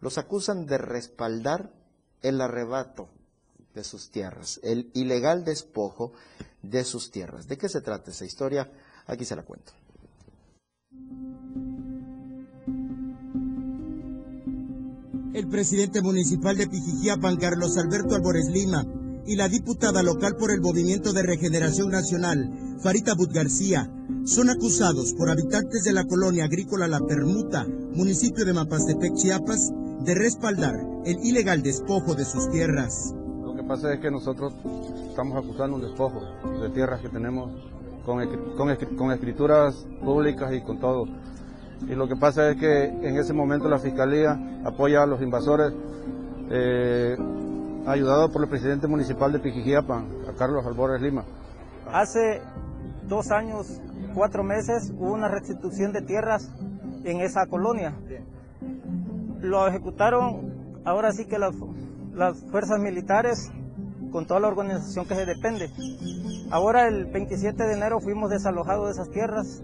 [0.00, 1.72] Los acusan de respaldar
[2.20, 3.08] el arrebato
[3.72, 6.12] de sus tierras, el ilegal despojo
[6.60, 7.48] de sus tierras.
[7.48, 8.70] ¿De qué se trata esa historia?
[9.06, 9.72] Aquí se la cuento.
[15.34, 18.84] El presidente municipal de Pijijiapan, Carlos Alberto Albores Lima,
[19.26, 22.50] y la diputada local por el Movimiento de Regeneración Nacional,
[22.82, 23.90] Farita But García,
[24.24, 29.70] son acusados por habitantes de la colonia agrícola La Permuta, municipio de Mapastepec, Chiapas,
[30.04, 33.14] de respaldar el ilegal despojo de sus tierras
[33.62, 34.54] que pasa es que nosotros
[35.08, 36.20] estamos acusando un despojo
[36.60, 37.50] de tierras que tenemos
[38.04, 38.18] con,
[38.56, 41.06] con, escrituras públicas y con todo.
[41.88, 45.72] Y lo que pasa es que en ese momento la Fiscalía apoya a los invasores,
[46.50, 47.16] eh,
[47.86, 50.06] ayudado por el presidente municipal de Pijijiapan,
[50.38, 51.24] Carlos Albores Lima.
[51.92, 52.40] Hace
[53.08, 53.80] dos años,
[54.14, 56.50] cuatro meses, hubo una restitución de tierras
[57.04, 57.94] en esa colonia.
[59.40, 61.56] Lo ejecutaron, ahora sí que las
[62.50, 63.50] fuerzas militares
[64.12, 65.70] con toda la organización que se depende.
[66.50, 69.62] Ahora el 27 de enero fuimos desalojados de esas tierras,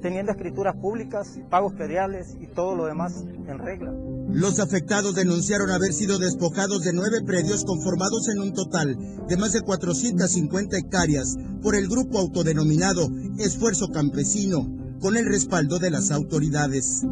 [0.00, 3.92] teniendo escrituras públicas, pagos feriales y todo lo demás en regla.
[4.30, 9.52] Los afectados denunciaron haber sido despojados de nueve predios conformados en un total de más
[9.52, 13.08] de 450 hectáreas por el grupo autodenominado
[13.38, 14.66] Esfuerzo Campesino,
[15.00, 17.02] con el respaldo de las autoridades.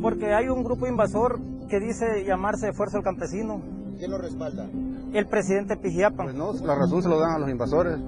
[0.00, 3.62] Porque hay un grupo invasor que dice llamarse Esfuerzo Campesino,
[4.02, 4.68] ¿Quién lo respalda?
[5.12, 6.26] El presidente Pijiapan.
[6.26, 7.98] Pues no, la razón se lo dan a los invasores,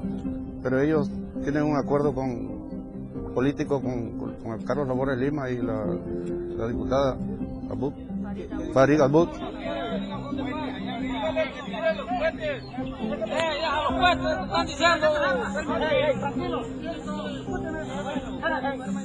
[0.61, 1.09] pero ellos
[1.45, 2.54] tienen un acuerdo con
[3.35, 7.19] político con, con, Carlos Labores Lima y la, la diputada
[7.71, 7.93] Abud,
[8.73, 9.29] Farid Abud.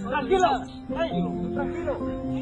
[0.10, 0.66] Tranquilo,
[1.54, 2.40] tranquilo.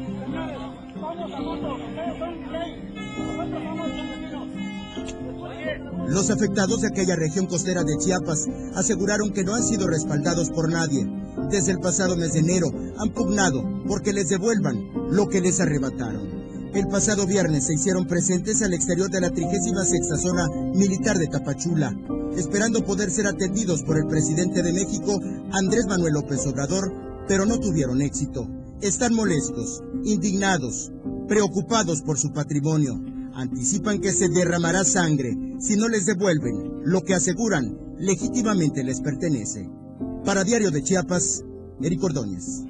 [6.08, 10.70] Los afectados de aquella región costera de Chiapas aseguraron que no han sido respaldados por
[10.70, 11.06] nadie.
[11.50, 16.38] Desde el pasado mes de enero han pugnado porque les devuelvan lo que les arrebataron.
[16.72, 21.94] El pasado viernes se hicieron presentes al exterior de la 36 zona militar de Tapachula,
[22.36, 25.20] esperando poder ser atendidos por el presidente de México,
[25.52, 26.90] Andrés Manuel López Obrador,
[27.26, 28.48] pero no tuvieron éxito.
[28.80, 30.90] Están molestos, indignados,
[31.26, 32.98] preocupados por su patrimonio
[33.38, 39.70] anticipan que se derramará sangre si no les devuelven lo que aseguran legítimamente les pertenece.
[40.24, 41.44] Para Diario de Chiapas,
[41.80, 42.64] Eric Ordóñez.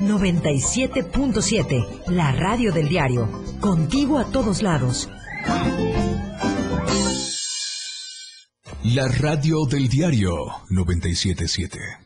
[0.00, 3.28] 97.7, la radio del diario.
[3.60, 5.08] Contigo a todos lados.
[8.84, 10.32] La radio del diario
[10.70, 12.05] 977.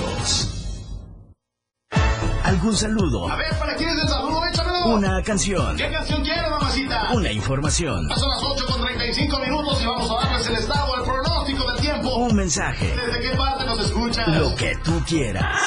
[2.43, 3.29] ¿Algún saludo?
[3.29, 4.45] A ver, ¿para quién es el saludo?
[4.45, 4.85] Échamelo.
[4.87, 5.77] Una canción.
[5.77, 7.13] ¿Qué canción quiere, mamacita?
[7.13, 8.09] Una información.
[8.09, 11.81] Son las 8 con 35 minutos y vamos a darles el estado, el pronóstico del
[11.81, 12.15] tiempo.
[12.15, 12.93] Un mensaje.
[12.95, 14.27] ¿Desde qué parte nos escuchas?
[14.27, 15.61] Lo que tú quieras.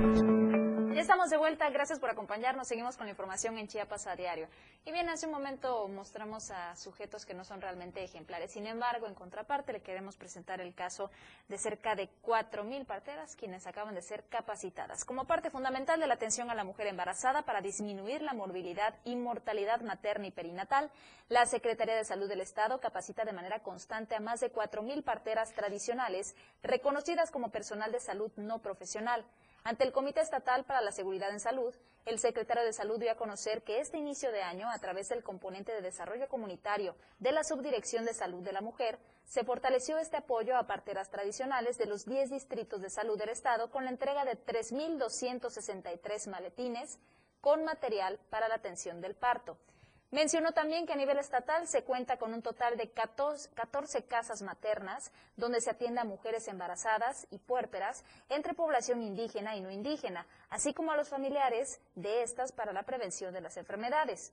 [0.95, 2.69] Ya estamos de vuelta, gracias por acompañarnos.
[2.69, 4.47] Seguimos con la información en Chiapas a diario.
[4.85, 8.53] Y bien, hace un momento mostramos a sujetos que no son realmente ejemplares.
[8.53, 11.11] Sin embargo, en contraparte, le queremos presentar el caso
[11.49, 16.13] de cerca de 4.000 parteras quienes acaban de ser capacitadas como parte fundamental de la
[16.13, 20.89] atención a la mujer embarazada para disminuir la morbilidad y mortalidad materna y perinatal.
[21.27, 25.51] La Secretaría de Salud del Estado capacita de manera constante a más de 4.000 parteras
[25.51, 29.25] tradicionales reconocidas como personal de salud no profesional.
[29.67, 31.73] Ante el Comité Estatal para la Seguridad en Salud,
[32.05, 35.23] el secretario de Salud dio a conocer que este inicio de año, a través del
[35.23, 40.17] componente de desarrollo comunitario de la Subdirección de Salud de la Mujer, se fortaleció este
[40.17, 44.23] apoyo a parteras tradicionales de los 10 distritos de salud del Estado con la entrega
[44.23, 46.99] de 3.263 maletines
[47.41, 49.57] con material para la atención del parto.
[50.15, 54.41] Mencionó también que a nivel estatal se cuenta con un total de 14, 14, casas
[54.41, 60.25] maternas donde se atiende a mujeres embarazadas y puérperas entre población indígena y no indígena,
[60.49, 64.31] así como a los familiares de estas para la prevención de las enfermedades.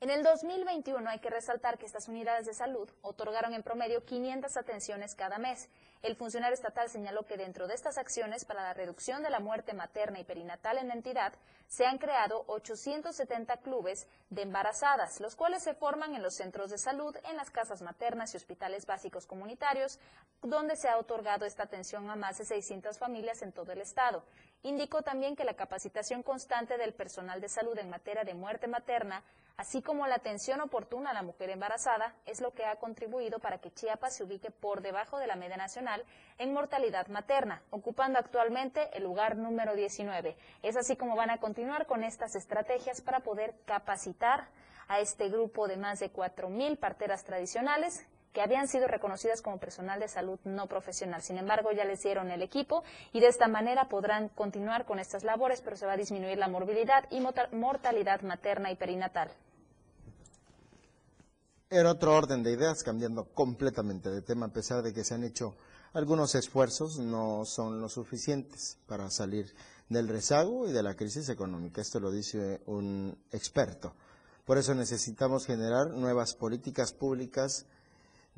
[0.00, 4.56] En el 2021 hay que resaltar que estas unidades de salud otorgaron en promedio 500
[4.56, 5.68] atenciones cada mes.
[6.02, 9.72] El funcionario estatal señaló que dentro de estas acciones para la reducción de la muerte
[9.72, 11.32] materna y perinatal en la entidad
[11.66, 16.78] se han creado 870 clubes de embarazadas, los cuales se forman en los centros de
[16.78, 19.98] salud, en las casas maternas y hospitales básicos comunitarios,
[20.42, 24.22] donde se ha otorgado esta atención a más de 600 familias en todo el estado.
[24.62, 29.22] Indicó también que la capacitación constante del personal de salud en materia de muerte materna,
[29.56, 33.58] así como la atención oportuna a la mujer embarazada, es lo que ha contribuido para
[33.58, 36.04] que Chiapas se ubique por debajo de la media nacional
[36.38, 40.36] en mortalidad materna, ocupando actualmente el lugar número 19.
[40.62, 44.48] Es así como van a continuar con estas estrategias para poder capacitar
[44.88, 50.00] a este grupo de más de 4.000 parteras tradicionales que habían sido reconocidas como personal
[50.00, 51.22] de salud no profesional.
[51.22, 55.24] Sin embargo, ya les dieron el equipo y de esta manera podrán continuar con estas
[55.24, 57.20] labores, pero se va a disminuir la morbilidad y
[57.52, 59.30] mortalidad materna y perinatal.
[61.70, 65.24] En otro orden de ideas, cambiando completamente de tema, a pesar de que se han
[65.24, 65.54] hecho
[65.92, 69.54] algunos esfuerzos, no son lo suficientes para salir
[69.90, 71.80] del rezago y de la crisis económica.
[71.80, 73.94] Esto lo dice un experto.
[74.46, 77.66] Por eso necesitamos generar nuevas políticas públicas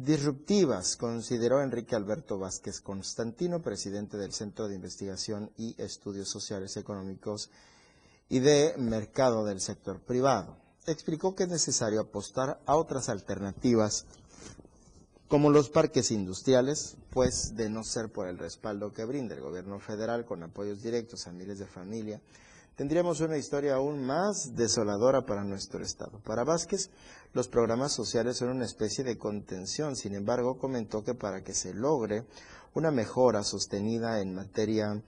[0.05, 7.51] disruptivas, consideró Enrique Alberto Vázquez Constantino, presidente del Centro de Investigación y Estudios Sociales Económicos
[8.31, 10.57] y de Mercado del Sector Privado.
[10.87, 14.07] Explicó que es necesario apostar a otras alternativas
[15.29, 19.81] como los parques industriales, pues de no ser por el respaldo que brinda el gobierno
[19.81, 22.23] federal con apoyos directos a miles de familias,
[22.81, 26.18] tendríamos una historia aún más desoladora para nuestro Estado.
[26.24, 26.89] Para Vázquez,
[27.35, 31.74] los programas sociales son una especie de contención, sin embargo, comentó que para que se
[31.74, 32.24] logre
[32.72, 35.03] una mejora sostenida en materia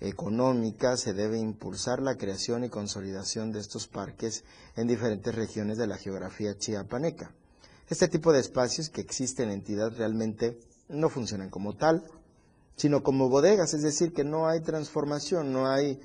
[0.00, 4.42] económica se debe impulsar la creación y consolidación de estos parques
[4.74, 7.30] en diferentes regiones de la geografía chiapaneca.
[7.88, 10.58] Este tipo de espacios que existen en entidad realmente
[10.88, 12.02] no funcionan como tal,
[12.74, 16.00] sino como bodegas, es decir, que no hay transformación, no hay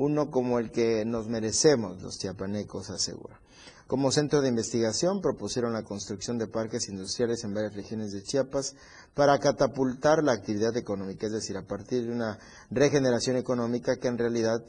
[0.00, 3.38] uno como el que nos merecemos los chiapanecos, asegura.
[3.86, 8.76] Como centro de investigación propusieron la construcción de parques industriales en varias regiones de Chiapas
[9.14, 12.38] para catapultar la actividad económica, es decir, a partir de una
[12.70, 14.64] regeneración económica que en realidad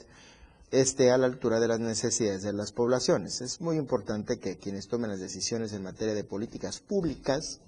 [0.69, 3.39] esté a la altura de las necesidades de las poblaciones.
[3.39, 7.61] Es muy importante que quienes tomen las decisiones en materia de políticas públicas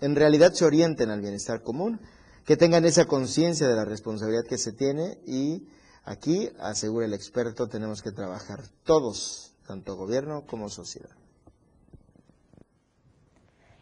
[0.00, 2.00] en realidad se orienten al bienestar común,
[2.44, 5.68] que tengan esa conciencia de la responsabilidad que se tiene y
[6.06, 11.14] aquí, asegura el experto, tenemos que trabajar todos tanto gobierno como sociedad.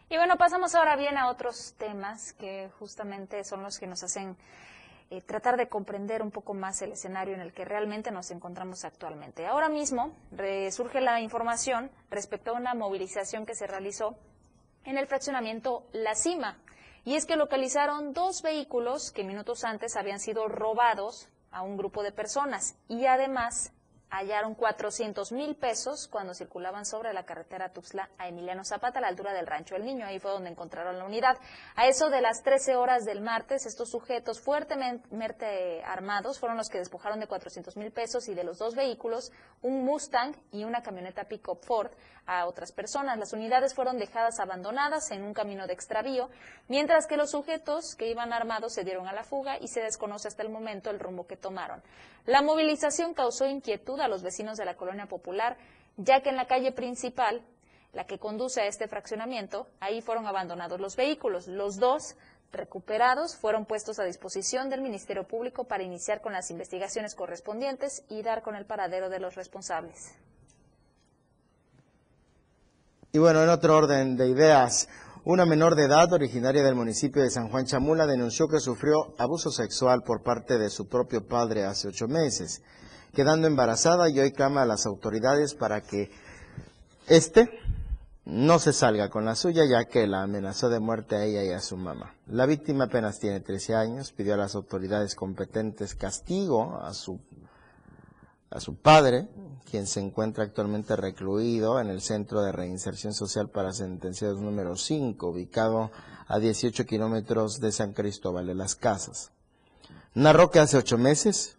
[0.09, 4.37] Y bueno, pasamos ahora bien a otros temas que justamente son los que nos hacen
[5.11, 8.85] eh, tratar de comprender un poco más el escenario en el que realmente nos encontramos
[8.85, 9.47] actualmente.
[9.47, 14.17] Ahora mismo resurge la información respecto a una movilización que se realizó
[14.85, 16.59] en el fraccionamiento La Cima.
[17.05, 22.03] Y es que localizaron dos vehículos que minutos antes habían sido robados a un grupo
[22.03, 22.77] de personas.
[22.89, 23.73] Y además
[24.17, 29.09] hallaron 400 mil pesos cuando circulaban sobre la carretera Tuxtla a Emiliano Zapata a la
[29.09, 30.07] altura del Rancho El Niño.
[30.07, 31.37] Ahí fue donde encontraron la unidad.
[31.75, 36.79] A eso de las 13 horas del martes, estos sujetos fuertemente armados fueron los que
[36.79, 41.25] despojaron de 400 mil pesos y de los dos vehículos, un Mustang y una camioneta
[41.25, 41.91] Pickup Ford
[42.27, 43.19] a otras personas.
[43.19, 46.31] Las unidades fueron dejadas abandonadas en un camino de extravío,
[46.69, 50.29] mientras que los sujetos que iban armados se dieron a la fuga y se desconoce
[50.29, 51.83] hasta el momento el rumbo que tomaron.
[52.27, 55.57] La movilización causó inquietud a los vecinos de la colonia popular,
[55.97, 57.43] ya que en la calle principal,
[57.93, 61.47] la que conduce a este fraccionamiento, ahí fueron abandonados los vehículos.
[61.47, 62.17] Los dos
[62.53, 68.23] recuperados fueron puestos a disposición del Ministerio Público para iniciar con las investigaciones correspondientes y
[68.23, 70.13] dar con el paradero de los responsables.
[73.13, 74.89] Y bueno, en otro orden de ideas,
[75.25, 79.51] una menor de edad originaria del municipio de San Juan Chamula denunció que sufrió abuso
[79.51, 82.61] sexual por parte de su propio padre hace ocho meses,
[83.15, 86.11] quedando embarazada y hoy clama a las autoridades para que
[87.07, 87.51] este
[88.27, 91.51] no se salga con la suya ya que la amenazó de muerte a ella y
[91.51, 92.15] a su mamá.
[92.27, 97.21] La víctima apenas tiene 13 años, pidió a las autoridades competentes castigo a su
[98.51, 99.29] a su padre,
[99.69, 105.27] quien se encuentra actualmente recluido en el Centro de Reinserción Social para Sentenciados número 5,
[105.27, 105.91] ubicado
[106.29, 109.33] a 18 kilómetros de San Cristóbal de las Casas.
[110.15, 111.57] Narró que hace ocho meses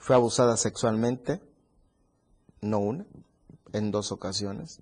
[0.00, 1.40] fue abusada sexualmente,
[2.60, 3.06] no una,
[3.72, 4.80] en dos ocasiones,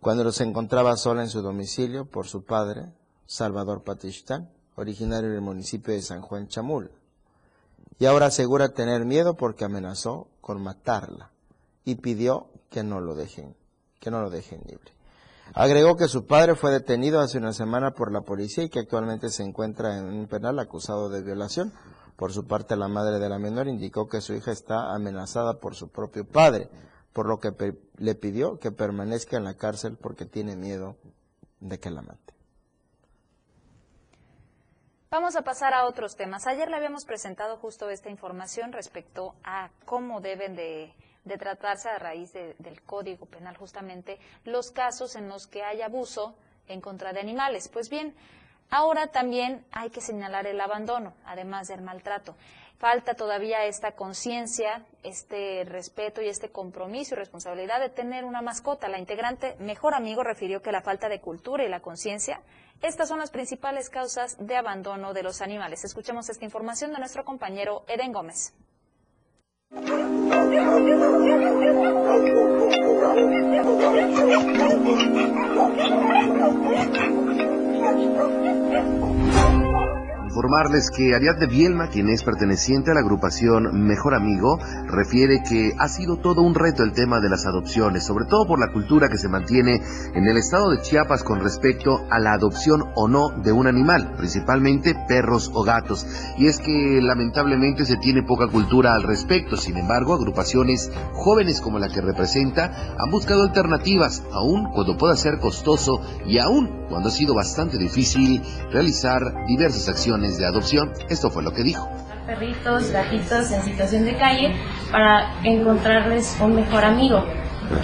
[0.00, 2.92] cuando se encontraba sola en su domicilio por su padre,
[3.26, 6.90] Salvador Patistán, originario del municipio de San Juan Chamul
[7.98, 11.30] y ahora asegura tener miedo porque amenazó con matarla
[11.84, 13.56] y pidió que no lo dejen,
[14.00, 14.92] que no lo dejen libre.
[15.54, 19.30] Agregó que su padre fue detenido hace una semana por la policía y que actualmente
[19.30, 21.72] se encuentra en un penal acusado de violación.
[22.16, 25.74] Por su parte, la madre de la menor indicó que su hija está amenazada por
[25.74, 26.68] su propio padre,
[27.12, 27.52] por lo que
[27.98, 30.96] le pidió que permanezca en la cárcel porque tiene miedo
[31.60, 32.34] de que la mate.
[35.10, 36.46] Vamos a pasar a otros temas.
[36.46, 40.92] Ayer le habíamos presentado justo esta información respecto a cómo deben de,
[41.38, 46.34] tratarse a raíz del Código Penal justamente los casos en los que hay abuso
[46.66, 47.68] en contra de animales.
[47.68, 48.14] Pues bien,
[48.70, 52.36] ahora también hay que señalar el abandono, además del maltrato.
[52.78, 58.88] falta todavía esta conciencia, este respeto y este compromiso y responsabilidad de tener una mascota.
[58.88, 62.42] La integrante Mejor Amigo refirió que la falta de cultura y la conciencia,
[62.82, 65.84] estas son las principales causas de abandono de los animales.
[65.84, 68.52] Escuchemos esta información de nuestro compañero Eden Gómez.
[80.36, 85.88] informarles que Ariadne Bielma, quien es perteneciente a la agrupación Mejor Amigo, refiere que ha
[85.88, 89.18] sido todo un reto el tema de las adopciones, sobre todo por la cultura que
[89.18, 89.80] se mantiene
[90.14, 94.14] en el estado de Chiapas con respecto a la adopción o no de un animal,
[94.18, 96.06] principalmente perros o gatos.
[96.38, 101.78] Y es que lamentablemente se tiene poca cultura al respecto, sin embargo, agrupaciones jóvenes como
[101.78, 107.12] la que representa han buscado alternativas, aun cuando pueda ser costoso y aún cuando ha
[107.12, 110.92] sido bastante difícil realizar diversas acciones de adopción.
[111.08, 111.88] Esto fue lo que dijo.
[112.26, 114.54] Perritos, gatitos en situación de calle
[114.90, 117.24] para encontrarles un mejor amigo.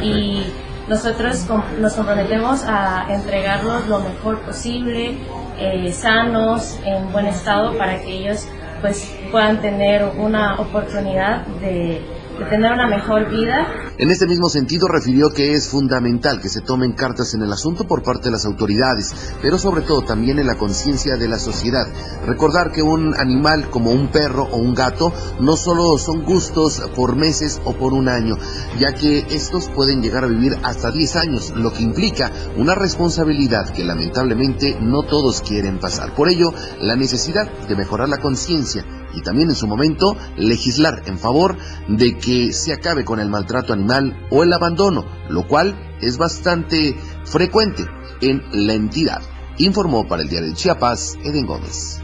[0.02, 0.46] Y
[0.88, 1.46] nosotros
[1.80, 5.18] nos comprometemos a entregarlos lo mejor posible,
[5.58, 8.48] eh, sanos, en buen estado, para que ellos
[8.80, 12.02] pues puedan tener una oportunidad de
[12.48, 13.66] tener una mejor vida.
[13.98, 17.84] En este mismo sentido refirió que es fundamental que se tomen cartas en el asunto
[17.84, 21.86] por parte de las autoridades, pero sobre todo también en la conciencia de la sociedad.
[22.26, 27.16] Recordar que un animal como un perro o un gato no solo son gustos por
[27.16, 28.36] meses o por un año,
[28.78, 33.72] ya que estos pueden llegar a vivir hasta 10 años, lo que implica una responsabilidad
[33.72, 36.14] que lamentablemente no todos quieren pasar.
[36.14, 38.84] Por ello, la necesidad de mejorar la conciencia
[39.14, 41.56] y también en su momento legislar en favor
[41.88, 46.96] de que se acabe con el maltrato animal o el abandono, lo cual es bastante
[47.24, 47.84] frecuente
[48.20, 49.22] en la entidad,
[49.58, 52.00] informó para el diario de Chiapas Eden Gómez.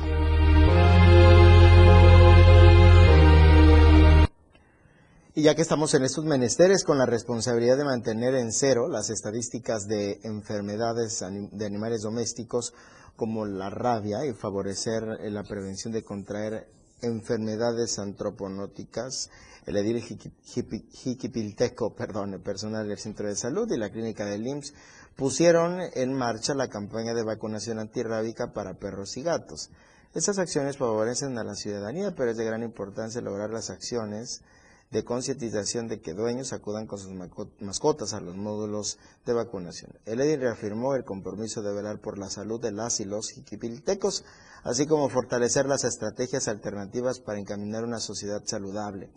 [5.38, 9.08] Y ya que estamos en estos menesteres con la responsabilidad de mantener en cero las
[9.08, 12.74] estadísticas de enfermedades de animales domésticos
[13.14, 16.66] como la rabia y favorecer la prevención de contraer
[17.02, 19.30] enfermedades antroponóticas,
[19.66, 24.74] el edil Jiquipilteco, perdón, el personal del Centro de Salud y la Clínica del IMSS
[25.16, 29.70] pusieron en marcha la campaña de vacunación antirrábica para perros y gatos.
[30.14, 34.42] Estas acciones favorecen a la ciudadanía, pero es de gran importancia lograr las acciones
[34.90, 37.12] de concientización de que dueños acudan con sus
[37.60, 39.92] mascotas a los módulos de vacunación.
[40.06, 44.24] El edil reafirmó el compromiso de velar por la salud de las y los jiquipiltecos,
[44.64, 49.10] así como fortalecer las estrategias alternativas para encaminar una sociedad saludable.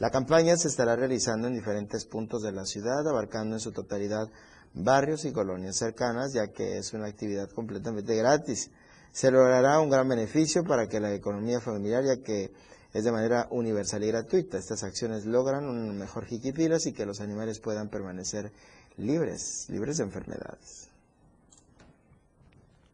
[0.00, 4.28] La campaña se estará realizando en diferentes puntos de la ciudad, abarcando en su totalidad
[4.74, 8.72] barrios y colonias cercanas, ya que es una actividad completamente gratis.
[9.12, 12.50] Se logrará un gran beneficio para que la economía familiar, ya que
[12.94, 14.56] es de manera universal y gratuita.
[14.56, 18.52] Estas acciones logran un mejor jiquipilas y que los animales puedan permanecer
[18.96, 20.88] libres, libres de enfermedades.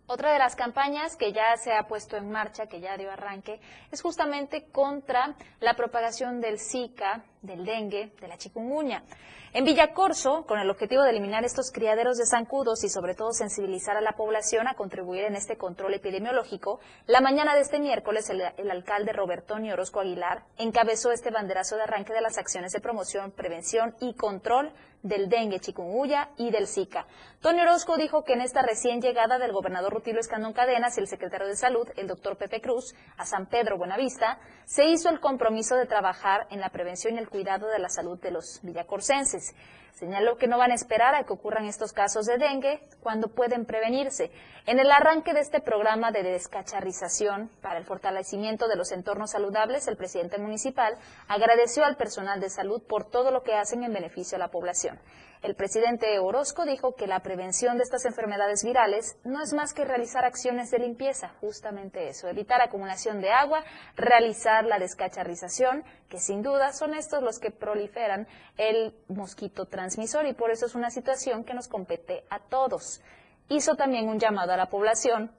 [0.06, 3.60] Otra de las campañas que ya se ha puesto en marcha, que ya dio arranque,
[3.92, 9.02] es justamente contra la propagación del Zika, del dengue, de la chikungunya.
[9.52, 13.96] En Villacorso, con el objetivo de eliminar estos criaderos de zancudos y sobre todo sensibilizar
[13.96, 18.70] a la población a contribuir en este control epidemiológico, la mañana de este miércoles el,
[18.70, 23.96] alcalde Robertonio Orozco Aguilar encabezó este banderazo de arranque de las acciones de promoción, prevención
[24.00, 24.72] y control
[25.02, 27.06] del dengue, chikungunya y del Zika.
[27.40, 31.08] Tony Orozco dijo que en esta recién llegada del gobernador Rutilo Escandón Cadenas y el
[31.08, 35.74] secretario de Salud, el doctor Pepe Cruz, a San Pedro Buenavista, se hizo el compromiso
[35.74, 39.54] de trabajar en la prevención y el cuidado de la salud de los villacorsenses.
[39.92, 43.66] Señaló que no van a esperar a que ocurran estos casos de dengue cuando pueden
[43.66, 44.30] prevenirse.
[44.66, 49.88] En el arranque de este programa de descacharrización para el fortalecimiento de los entornos saludables,
[49.88, 50.96] el presidente municipal
[51.28, 54.98] agradeció al personal de salud por todo lo que hacen en beneficio a la población.
[55.42, 59.86] El presidente Orozco dijo que la prevención de estas enfermedades virales no es más que
[59.86, 63.64] realizar acciones de limpieza, justamente eso, evitar acumulación de agua,
[63.96, 68.28] realizar la descacharrización, que sin duda son estos los que proliferan
[68.58, 73.00] el mosquito transmisor y por eso es una situación que nos compete a todos.
[73.48, 75.32] Hizo también un llamado a la población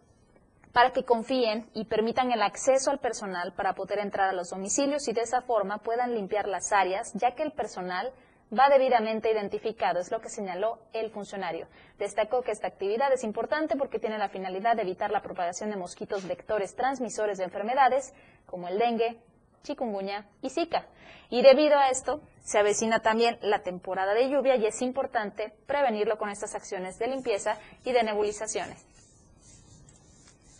[0.73, 5.07] para que confíen y permitan el acceso al personal para poder entrar a los domicilios
[5.07, 8.11] y de esa forma puedan limpiar las áreas, ya que el personal
[8.57, 11.67] va debidamente identificado, es lo que señaló el funcionario.
[11.97, 15.77] Destacó que esta actividad es importante porque tiene la finalidad de evitar la propagación de
[15.77, 18.13] mosquitos vectores transmisores de enfermedades
[18.45, 19.17] como el dengue,
[19.63, 20.85] chikungunya y zika.
[21.29, 26.17] Y debido a esto, se avecina también la temporada de lluvia y es importante prevenirlo
[26.17, 28.85] con estas acciones de limpieza y de nebulizaciones.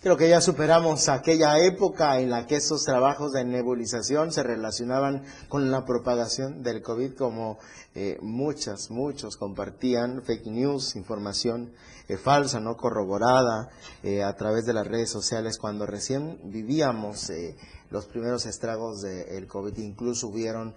[0.01, 5.23] Creo que ya superamos aquella época en la que esos trabajos de nebulización se relacionaban
[5.47, 7.59] con la propagación del COVID, como
[7.93, 11.71] eh, muchas, muchos compartían fake news, información
[12.07, 13.69] eh, falsa, no corroborada,
[14.01, 17.31] eh, a través de las redes sociales, cuando recién vivíamos
[17.91, 19.77] los primeros estragos del COVID.
[19.77, 20.73] Incluso hubieron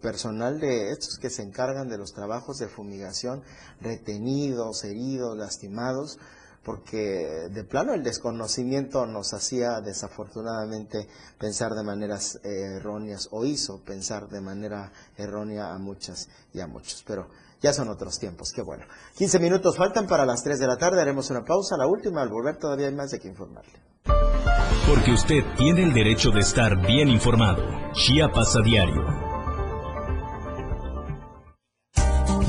[0.00, 3.42] personal de estos que se encargan de los trabajos de fumigación,
[3.80, 6.18] retenidos, heridos, lastimados
[6.62, 11.08] porque de plano el desconocimiento nos hacía desafortunadamente
[11.38, 16.66] pensar de maneras eh, erróneas o hizo pensar de manera errónea a muchas y a
[16.66, 17.02] muchos.
[17.06, 17.28] Pero
[17.62, 18.84] ya son otros tiempos, qué bueno.
[19.16, 22.28] 15 minutos faltan para las 3 de la tarde, haremos una pausa, la última, al
[22.28, 23.89] volver todavía hay más de que informarle.
[24.86, 27.64] Porque usted tiene el derecho de estar bien informado.
[27.92, 29.04] Chiapas a diario.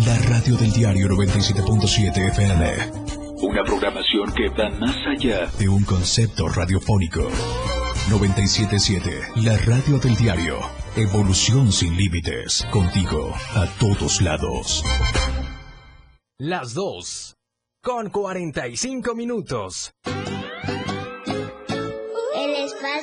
[0.06, 3.12] La radio del diario 97.7 FM.
[3.44, 7.30] Una programación que va más allá de un concepto radiofónico.
[8.10, 9.10] 977,
[9.44, 10.60] la radio del diario.
[10.96, 12.68] Evolución sin límites.
[12.72, 14.84] Contigo, a todos lados.
[16.38, 17.36] Las dos,
[17.82, 19.94] con 45 minutos.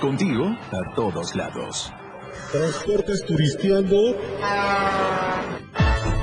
[0.00, 1.92] Contigo a todos lados.
[2.52, 3.96] Transportes turisteando.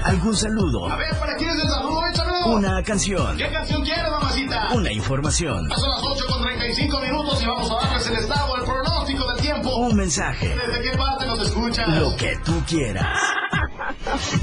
[0.04, 0.90] ¿Algún saludo?
[0.92, 2.06] A ver, ¿para quién es el saludo?
[2.06, 2.48] Échamelo.
[2.48, 3.36] Una canción.
[3.36, 4.70] ¿Qué canción quieres, mamacita?
[4.74, 5.70] Una información.
[5.72, 9.42] Son las 8 con 35 minutos y vamos a darles el estado, el pronóstico del
[9.42, 9.76] tiempo.
[9.78, 10.56] Un mensaje.
[10.56, 11.88] ¿Desde qué parte nos escuchas?
[11.88, 13.18] Lo que tú quieras.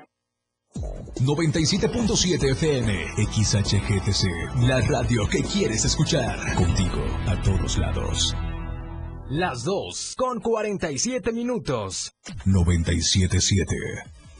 [1.23, 2.91] 97.7 FM,
[3.31, 4.25] XHGTC,
[4.67, 6.55] la radio que quieres escuchar.
[6.55, 8.35] Contigo a todos lados.
[9.29, 12.13] Las 2 con 47 minutos.
[12.45, 13.65] 97.7,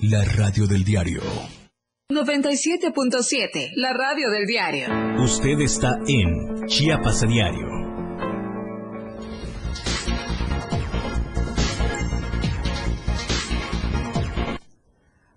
[0.01, 1.21] la radio del diario.
[2.09, 4.87] 97.7, la radio del diario.
[5.23, 7.80] Usted está en Chiapas a diario.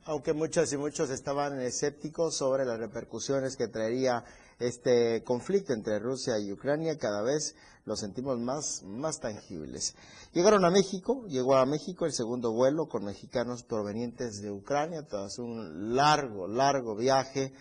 [0.07, 4.25] Aunque muchos y muchos estaban escépticos sobre las repercusiones que traería
[4.59, 9.97] este conflicto entre Rusia y Ucrania, cada vez lo sentimos más, más tangibles.
[10.33, 15.39] Llegaron a México, llegó a México el segundo vuelo con mexicanos provenientes de Ucrania, tras
[15.39, 17.53] un largo, largo viaje,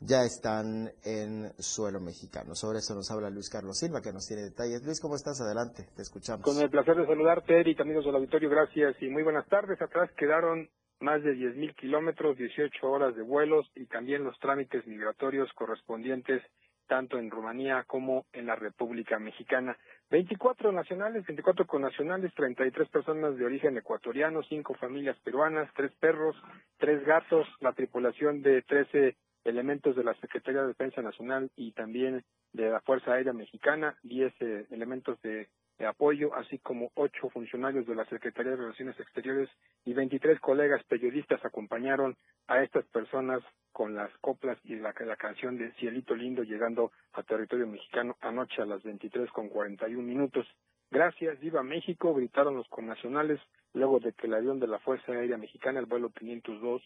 [0.00, 2.54] ya están en suelo mexicano.
[2.54, 4.84] Sobre eso nos habla Luis Carlos Silva, que nos tiene detalles.
[4.84, 5.40] Luis, ¿cómo estás?
[5.40, 6.44] Adelante, te escuchamos.
[6.44, 9.80] Con el placer de saludarte, Eric, amigos del auditorio, gracias y muy buenas tardes.
[9.80, 10.68] Atrás quedaron
[11.00, 16.42] más de 10.000 kilómetros, 18 horas de vuelos y también los trámites migratorios correspondientes
[16.86, 19.76] tanto en Rumanía como en la República Mexicana.
[20.10, 26.36] 24 nacionales, 24 connacionales, 33 personas de origen ecuatoriano, 5 familias peruanas, 3 perros,
[26.78, 32.24] 3 gatos, la tripulación de 13 elementos de la Secretaría de Defensa Nacional y también
[32.52, 37.86] de la Fuerza Aérea Mexicana, 10 eh, elementos de de apoyo, así como ocho funcionarios
[37.86, 39.50] de la Secretaría de Relaciones Exteriores
[39.84, 42.16] y 23 colegas periodistas acompañaron
[42.46, 47.22] a estas personas con las coplas y la, la canción de Cielito Lindo llegando a
[47.22, 50.46] territorio mexicano anoche a las 23 con 41 minutos.
[50.90, 53.40] Gracias, viva México, gritaron los connacionales
[53.74, 56.82] luego de que el avión de la Fuerza Aérea Mexicana, el vuelo 502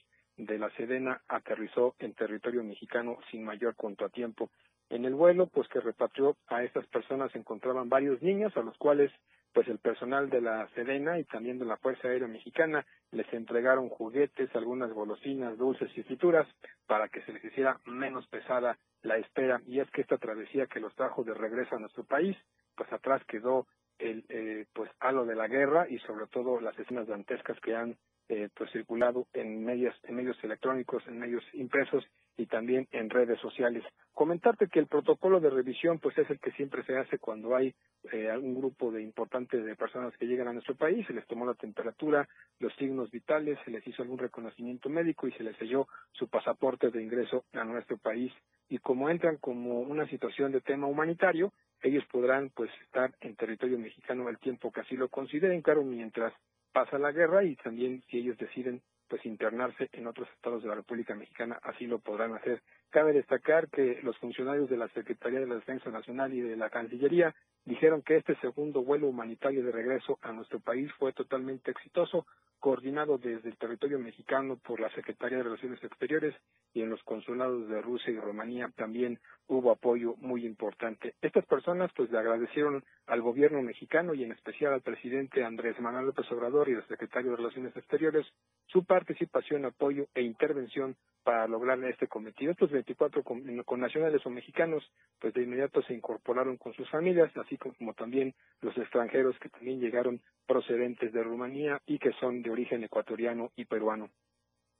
[0.46, 4.50] de la Sedena, aterrizó en territorio mexicano sin mayor contratiempo.
[4.88, 8.76] En el vuelo, pues que repatrió a estas personas se encontraban varios niños a los
[8.76, 9.12] cuales
[9.52, 13.88] pues el personal de la Sedena y también de la Fuerza Aérea Mexicana les entregaron
[13.88, 16.46] juguetes, algunas golosinas, dulces y frituras
[16.86, 19.60] para que se les hiciera menos pesada la espera.
[19.66, 22.36] Y es que esta travesía que los trajo de regreso a nuestro país,
[22.76, 23.66] pues atrás quedó
[23.98, 27.96] el eh, pues halo de la guerra y sobre todo las escenas dantescas que han
[28.30, 32.04] eh, pues circulado en medios en medios electrónicos en medios impresos
[32.40, 33.84] y también en redes sociales.
[34.12, 37.74] Comentarte que el protocolo de revisión pues es el que siempre se hace cuando hay
[38.12, 41.44] eh, algún grupo de importantes de personas que llegan a nuestro país se les tomó
[41.44, 42.28] la temperatura
[42.58, 46.90] los signos vitales se les hizo algún reconocimiento médico y se les selló su pasaporte
[46.90, 48.32] de ingreso a nuestro país.
[48.68, 53.78] Y como entran como una situación de tema humanitario ellos podrán pues estar en territorio
[53.78, 56.32] mexicano el tiempo que así lo consideren, claro, mientras
[56.72, 60.76] pasa la guerra y también si ellos deciden pues internarse en otros estados de la
[60.76, 62.62] República Mexicana, así lo podrán hacer.
[62.90, 66.70] Cabe destacar que los funcionarios de la Secretaría de la Defensa Nacional y de la
[66.70, 67.34] Cancillería
[67.64, 72.26] dijeron que este segundo vuelo humanitario de regreso a nuestro país fue totalmente exitoso,
[72.60, 76.34] coordinado desde el territorio mexicano por la Secretaría de Relaciones Exteriores
[76.74, 81.14] y en los consulados de Rusia y Rumanía también hubo apoyo muy importante.
[81.22, 86.06] Estas personas pues le agradecieron al gobierno mexicano y en especial al presidente Andrés Manuel
[86.06, 88.26] López Obrador y al secretario de Relaciones Exteriores
[88.66, 92.52] su participación, apoyo e intervención para lograr este cometido.
[92.52, 93.24] Estos 24
[93.64, 94.84] connacionales o mexicanos
[95.18, 100.20] pues de inmediato se incorporaron con sus familias, como también los extranjeros que también llegaron
[100.46, 104.10] procedentes de Rumanía y que son de origen ecuatoriano y peruano.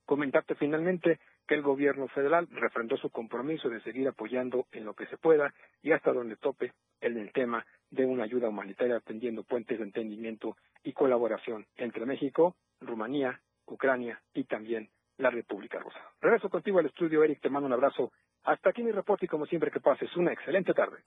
[0.05, 5.05] Comentarte finalmente que el gobierno federal refrendó su compromiso de seguir apoyando en lo que
[5.07, 9.77] se pueda y hasta donde tope en el tema de una ayuda humanitaria atendiendo puentes
[9.77, 15.99] de entendimiento y colaboración entre México, Rumanía, Ucrania y también la República Rusa.
[16.19, 18.11] Regreso contigo al estudio, Eric, te mando un abrazo.
[18.43, 20.97] Hasta aquí mi reporte y como siempre que pases una excelente tarde.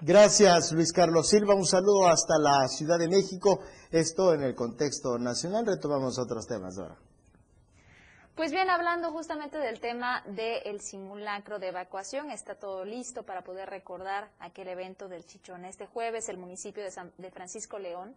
[0.00, 1.54] Gracias, Luis Carlos Silva.
[1.54, 3.60] Un saludo hasta la Ciudad de México.
[3.92, 5.64] Esto en el contexto nacional.
[5.64, 6.96] Retomamos otros temas ahora.
[8.34, 13.70] Pues bien, hablando justamente del tema del simulacro de evacuación, está todo listo para poder
[13.70, 15.64] recordar aquel evento del Chichón.
[15.64, 18.16] Este jueves, el municipio de, de Francisco León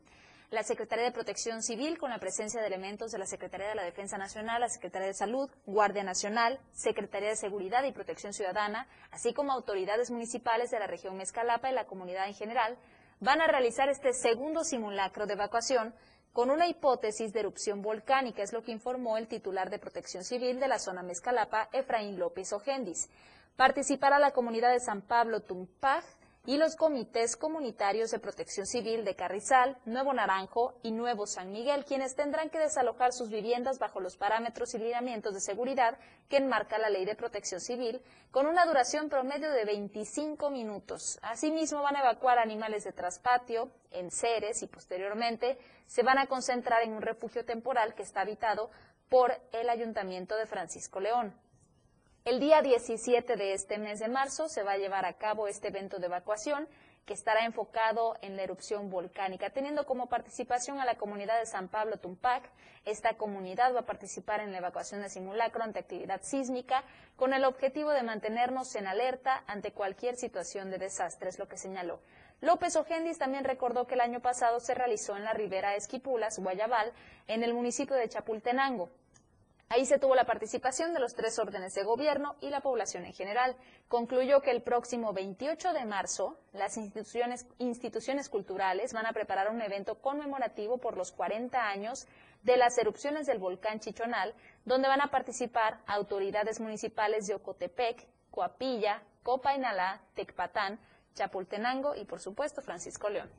[0.49, 3.83] la Secretaría de Protección Civil, con la presencia de elementos de la Secretaría de la
[3.83, 9.33] Defensa Nacional, la Secretaría de Salud, Guardia Nacional, Secretaría de Seguridad y Protección Ciudadana, así
[9.33, 12.77] como autoridades municipales de la región Mezcalapa y la comunidad en general,
[13.19, 15.93] van a realizar este segundo simulacro de evacuación
[16.31, 20.59] con una hipótesis de erupción volcánica, es lo que informó el titular de Protección Civil
[20.59, 23.09] de la zona Mezcalapa, Efraín López Ojendis.
[23.57, 26.03] Participará la comunidad de San Pablo Tumpaj,
[26.45, 31.83] y los comités comunitarios de protección civil de Carrizal, Nuevo Naranjo y Nuevo San Miguel,
[31.83, 35.97] quienes tendrán que desalojar sus viviendas bajo los parámetros y lineamientos de seguridad
[36.29, 41.19] que enmarca la Ley de Protección Civil, con una duración promedio de 25 minutos.
[41.21, 46.83] Asimismo, van a evacuar animales de traspatio, en seres y posteriormente se van a concentrar
[46.83, 48.69] en un refugio temporal que está habitado
[49.09, 51.33] por el Ayuntamiento de Francisco León.
[52.27, 55.69] El día 17 de este mes de marzo se va a llevar a cabo este
[55.69, 56.67] evento de evacuación
[57.05, 61.69] que estará enfocado en la erupción volcánica, teniendo como participación a la comunidad de San
[61.69, 62.51] Pablo Tumpac.
[62.83, 66.83] Esta comunidad va a participar en la evacuación de simulacro ante actividad sísmica
[67.15, 71.55] con el objetivo de mantenernos en alerta ante cualquier situación de desastre, es lo que
[71.55, 72.01] señaló.
[72.41, 76.91] López Ojendis también recordó que el año pasado se realizó en la ribera Esquipulas, Guayabal,
[77.27, 78.89] en el municipio de Chapultenango.
[79.69, 83.13] Ahí se tuvo la participación de los tres órdenes de gobierno y la población en
[83.13, 83.57] general.
[83.89, 89.61] Concluyó que el próximo 28 de marzo las instituciones, instituciones culturales van a preparar un
[89.61, 92.07] evento conmemorativo por los 40 años
[92.43, 99.01] de las erupciones del volcán Chichonal, donde van a participar autoridades municipales de Ocotepec, Coapilla,
[99.23, 100.79] Copainalá, Tecpatán,
[101.13, 103.29] Chapultenango y, por supuesto, Francisco León.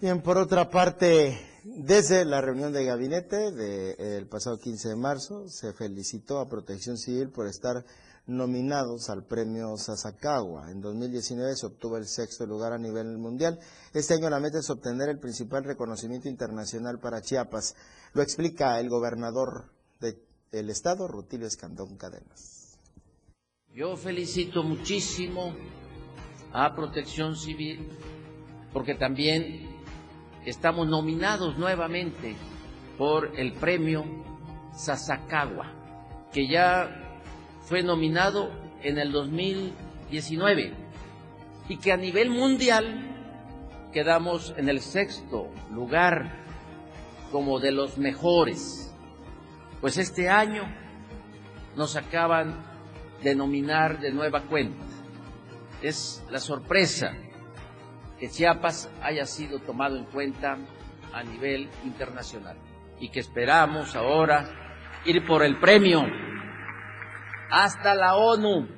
[0.00, 5.72] Bien, por otra parte, desde la reunión de gabinete del pasado 15 de marzo, se
[5.72, 7.84] felicitó a Protección Civil por estar
[8.26, 10.70] nominados al premio Sasakawa.
[10.70, 13.58] En 2019 se obtuvo el sexto lugar a nivel mundial.
[13.92, 17.74] Este año la meta es obtener el principal reconocimiento internacional para Chiapas.
[18.14, 22.78] Lo explica el gobernador del estado, Rutilio Escandón Cadenas.
[23.74, 25.52] Yo felicito muchísimo
[26.52, 27.90] a Protección Civil
[28.72, 29.75] porque también
[30.46, 32.36] estamos nominados nuevamente
[32.96, 34.04] por el premio
[34.72, 35.72] Sasakawa,
[36.32, 37.18] que ya
[37.62, 38.50] fue nominado
[38.82, 40.72] en el 2019
[41.68, 46.44] y que a nivel mundial quedamos en el sexto lugar
[47.32, 48.94] como de los mejores.
[49.80, 50.62] Pues este año
[51.74, 52.54] nos acaban
[53.22, 54.84] de nominar de nueva cuenta.
[55.82, 57.12] Es la sorpresa
[58.18, 60.58] que Chiapas haya sido tomado en cuenta
[61.12, 62.56] a nivel internacional
[62.98, 64.48] y que esperamos ahora
[65.04, 66.02] ir por el premio
[67.50, 68.68] hasta la ONU.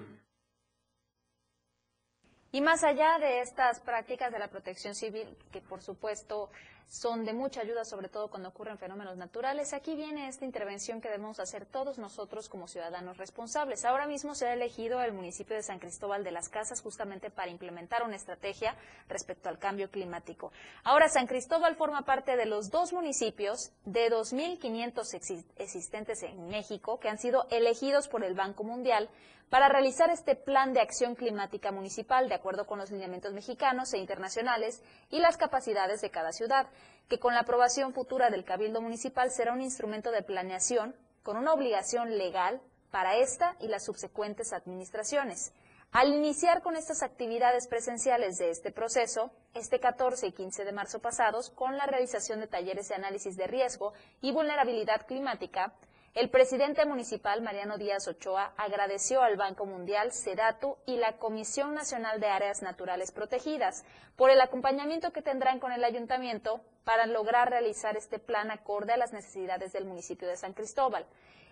[2.50, 6.50] Y más allá de estas prácticas de la protección civil, que por supuesto
[6.88, 9.74] son de mucha ayuda, sobre todo cuando ocurren fenómenos naturales.
[9.74, 13.84] Aquí viene esta intervención que debemos hacer todos nosotros como ciudadanos responsables.
[13.84, 17.50] Ahora mismo se ha elegido el municipio de San Cristóbal de las Casas justamente para
[17.50, 18.74] implementar una estrategia
[19.08, 20.50] respecto al cambio climático.
[20.82, 27.08] Ahora, San Cristóbal forma parte de los dos municipios de 2.500 existentes en México que
[27.08, 29.10] han sido elegidos por el Banco Mundial
[29.50, 33.98] para realizar este plan de acción climática municipal de acuerdo con los lineamientos mexicanos e
[33.98, 36.68] internacionales y las capacidades de cada ciudad,
[37.08, 41.52] que con la aprobación futura del Cabildo Municipal será un instrumento de planeación con una
[41.52, 45.52] obligación legal para esta y las subsecuentes administraciones.
[45.90, 50.98] Al iniciar con estas actividades presenciales de este proceso, este 14 y 15 de marzo
[50.98, 55.72] pasados, con la realización de talleres de análisis de riesgo y vulnerabilidad climática,
[56.18, 62.18] el presidente municipal, Mariano Díaz Ochoa, agradeció al Banco Mundial, SEDATU y la Comisión Nacional
[62.18, 63.84] de Áreas Naturales Protegidas
[64.16, 68.96] por el acompañamiento que tendrán con el ayuntamiento para lograr realizar este plan acorde a
[68.96, 71.06] las necesidades del municipio de San Cristóbal.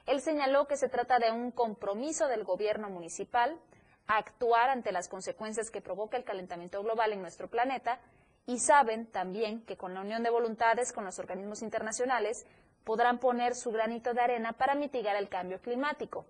[0.05, 3.57] Él señaló que se trata de un compromiso del gobierno municipal
[4.09, 8.01] a actuar ante las consecuencias que provoca el calentamiento global en nuestro planeta
[8.47, 12.47] y saben también que con la unión de voluntades con los organismos internacionales
[12.87, 16.25] podrán poner su granito de arena para mitigar el cambio climático.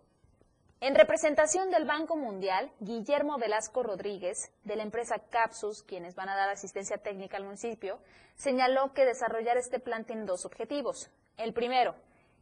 [0.81, 6.35] En representación del Banco Mundial, Guillermo Velasco Rodríguez, de la empresa Capsus, quienes van a
[6.35, 7.99] dar asistencia técnica al municipio,
[8.37, 11.11] señaló que desarrollar este plan tiene dos objetivos.
[11.37, 11.95] El primero,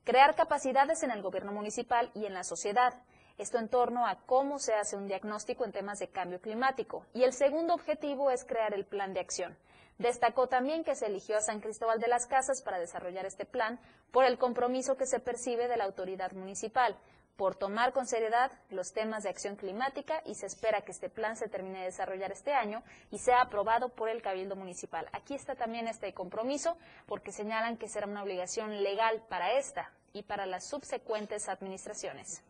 [0.05, 2.95] crear capacidades en el gobierno municipal y en la sociedad,
[3.37, 7.05] esto en torno a cómo se hace un diagnóstico en temas de cambio climático.
[7.15, 9.57] Y el segundo objetivo es crear el plan de acción,
[9.99, 13.79] Destacó también que se eligió a San Cristóbal de las Casas para desarrollar este plan
[14.11, 16.97] por el compromiso que se percibe de la autoridad municipal,
[17.37, 21.37] por tomar con seriedad los temas de acción climática y se espera que este plan
[21.37, 25.09] se termine de desarrollar este año y sea aprobado por el Cabildo Municipal.
[25.13, 26.77] Aquí está también este compromiso
[27.07, 32.43] porque señalan que será una obligación legal para esta y para las subsecuentes administraciones.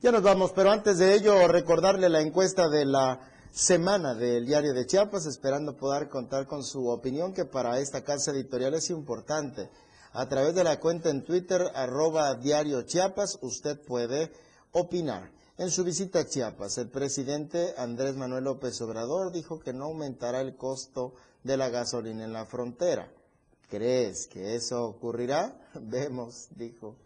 [0.00, 4.72] Ya nos vamos, pero antes de ello recordarle la encuesta de la semana del Diario
[4.72, 9.68] de Chiapas, esperando poder contar con su opinión, que para esta casa editorial es importante.
[10.14, 14.32] A través de la cuenta en Twitter, arroba Diario Chiapas, usted puede
[14.72, 15.30] opinar.
[15.58, 20.40] En su visita a Chiapas, el presidente Andrés Manuel López Obrador dijo que no aumentará
[20.40, 23.12] el costo de la gasolina en la frontera.
[23.68, 25.54] ¿Crees que eso ocurrirá?
[25.74, 26.96] Vemos, dijo.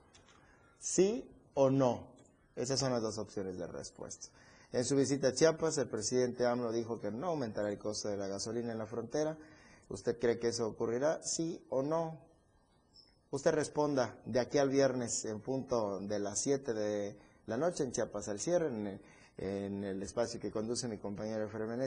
[0.79, 2.07] ¿Sí o no?
[2.55, 4.29] Esas son las dos opciones de respuesta.
[4.77, 8.19] En su visita a Chiapas, el presidente AMLO dijo que no aumentará el costo de
[8.19, 9.39] la gasolina en la frontera.
[9.89, 11.23] ¿Usted cree que eso ocurrirá?
[11.23, 12.21] ¿Sí o no?
[13.31, 17.93] Usted responda de aquí al viernes en punto de las 7 de la noche en
[17.93, 21.81] Chiapas al cierre, en el, espacio que conduce mi compañero Efraín.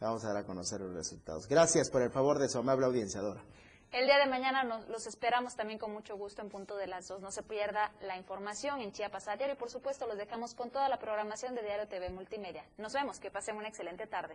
[0.00, 1.46] Vamos a dar a conocer los resultados.
[1.46, 3.44] Gracias por el favor de su amable audiencia, Dora.
[3.92, 7.08] El día de mañana nos, los esperamos también con mucho gusto en punto de las
[7.08, 7.20] dos.
[7.20, 10.70] No se pierda la información en Chiapas a diario y por supuesto los dejamos con
[10.70, 12.64] toda la programación de Diario TV Multimedia.
[12.78, 14.34] Nos vemos, que pasen una excelente tarde.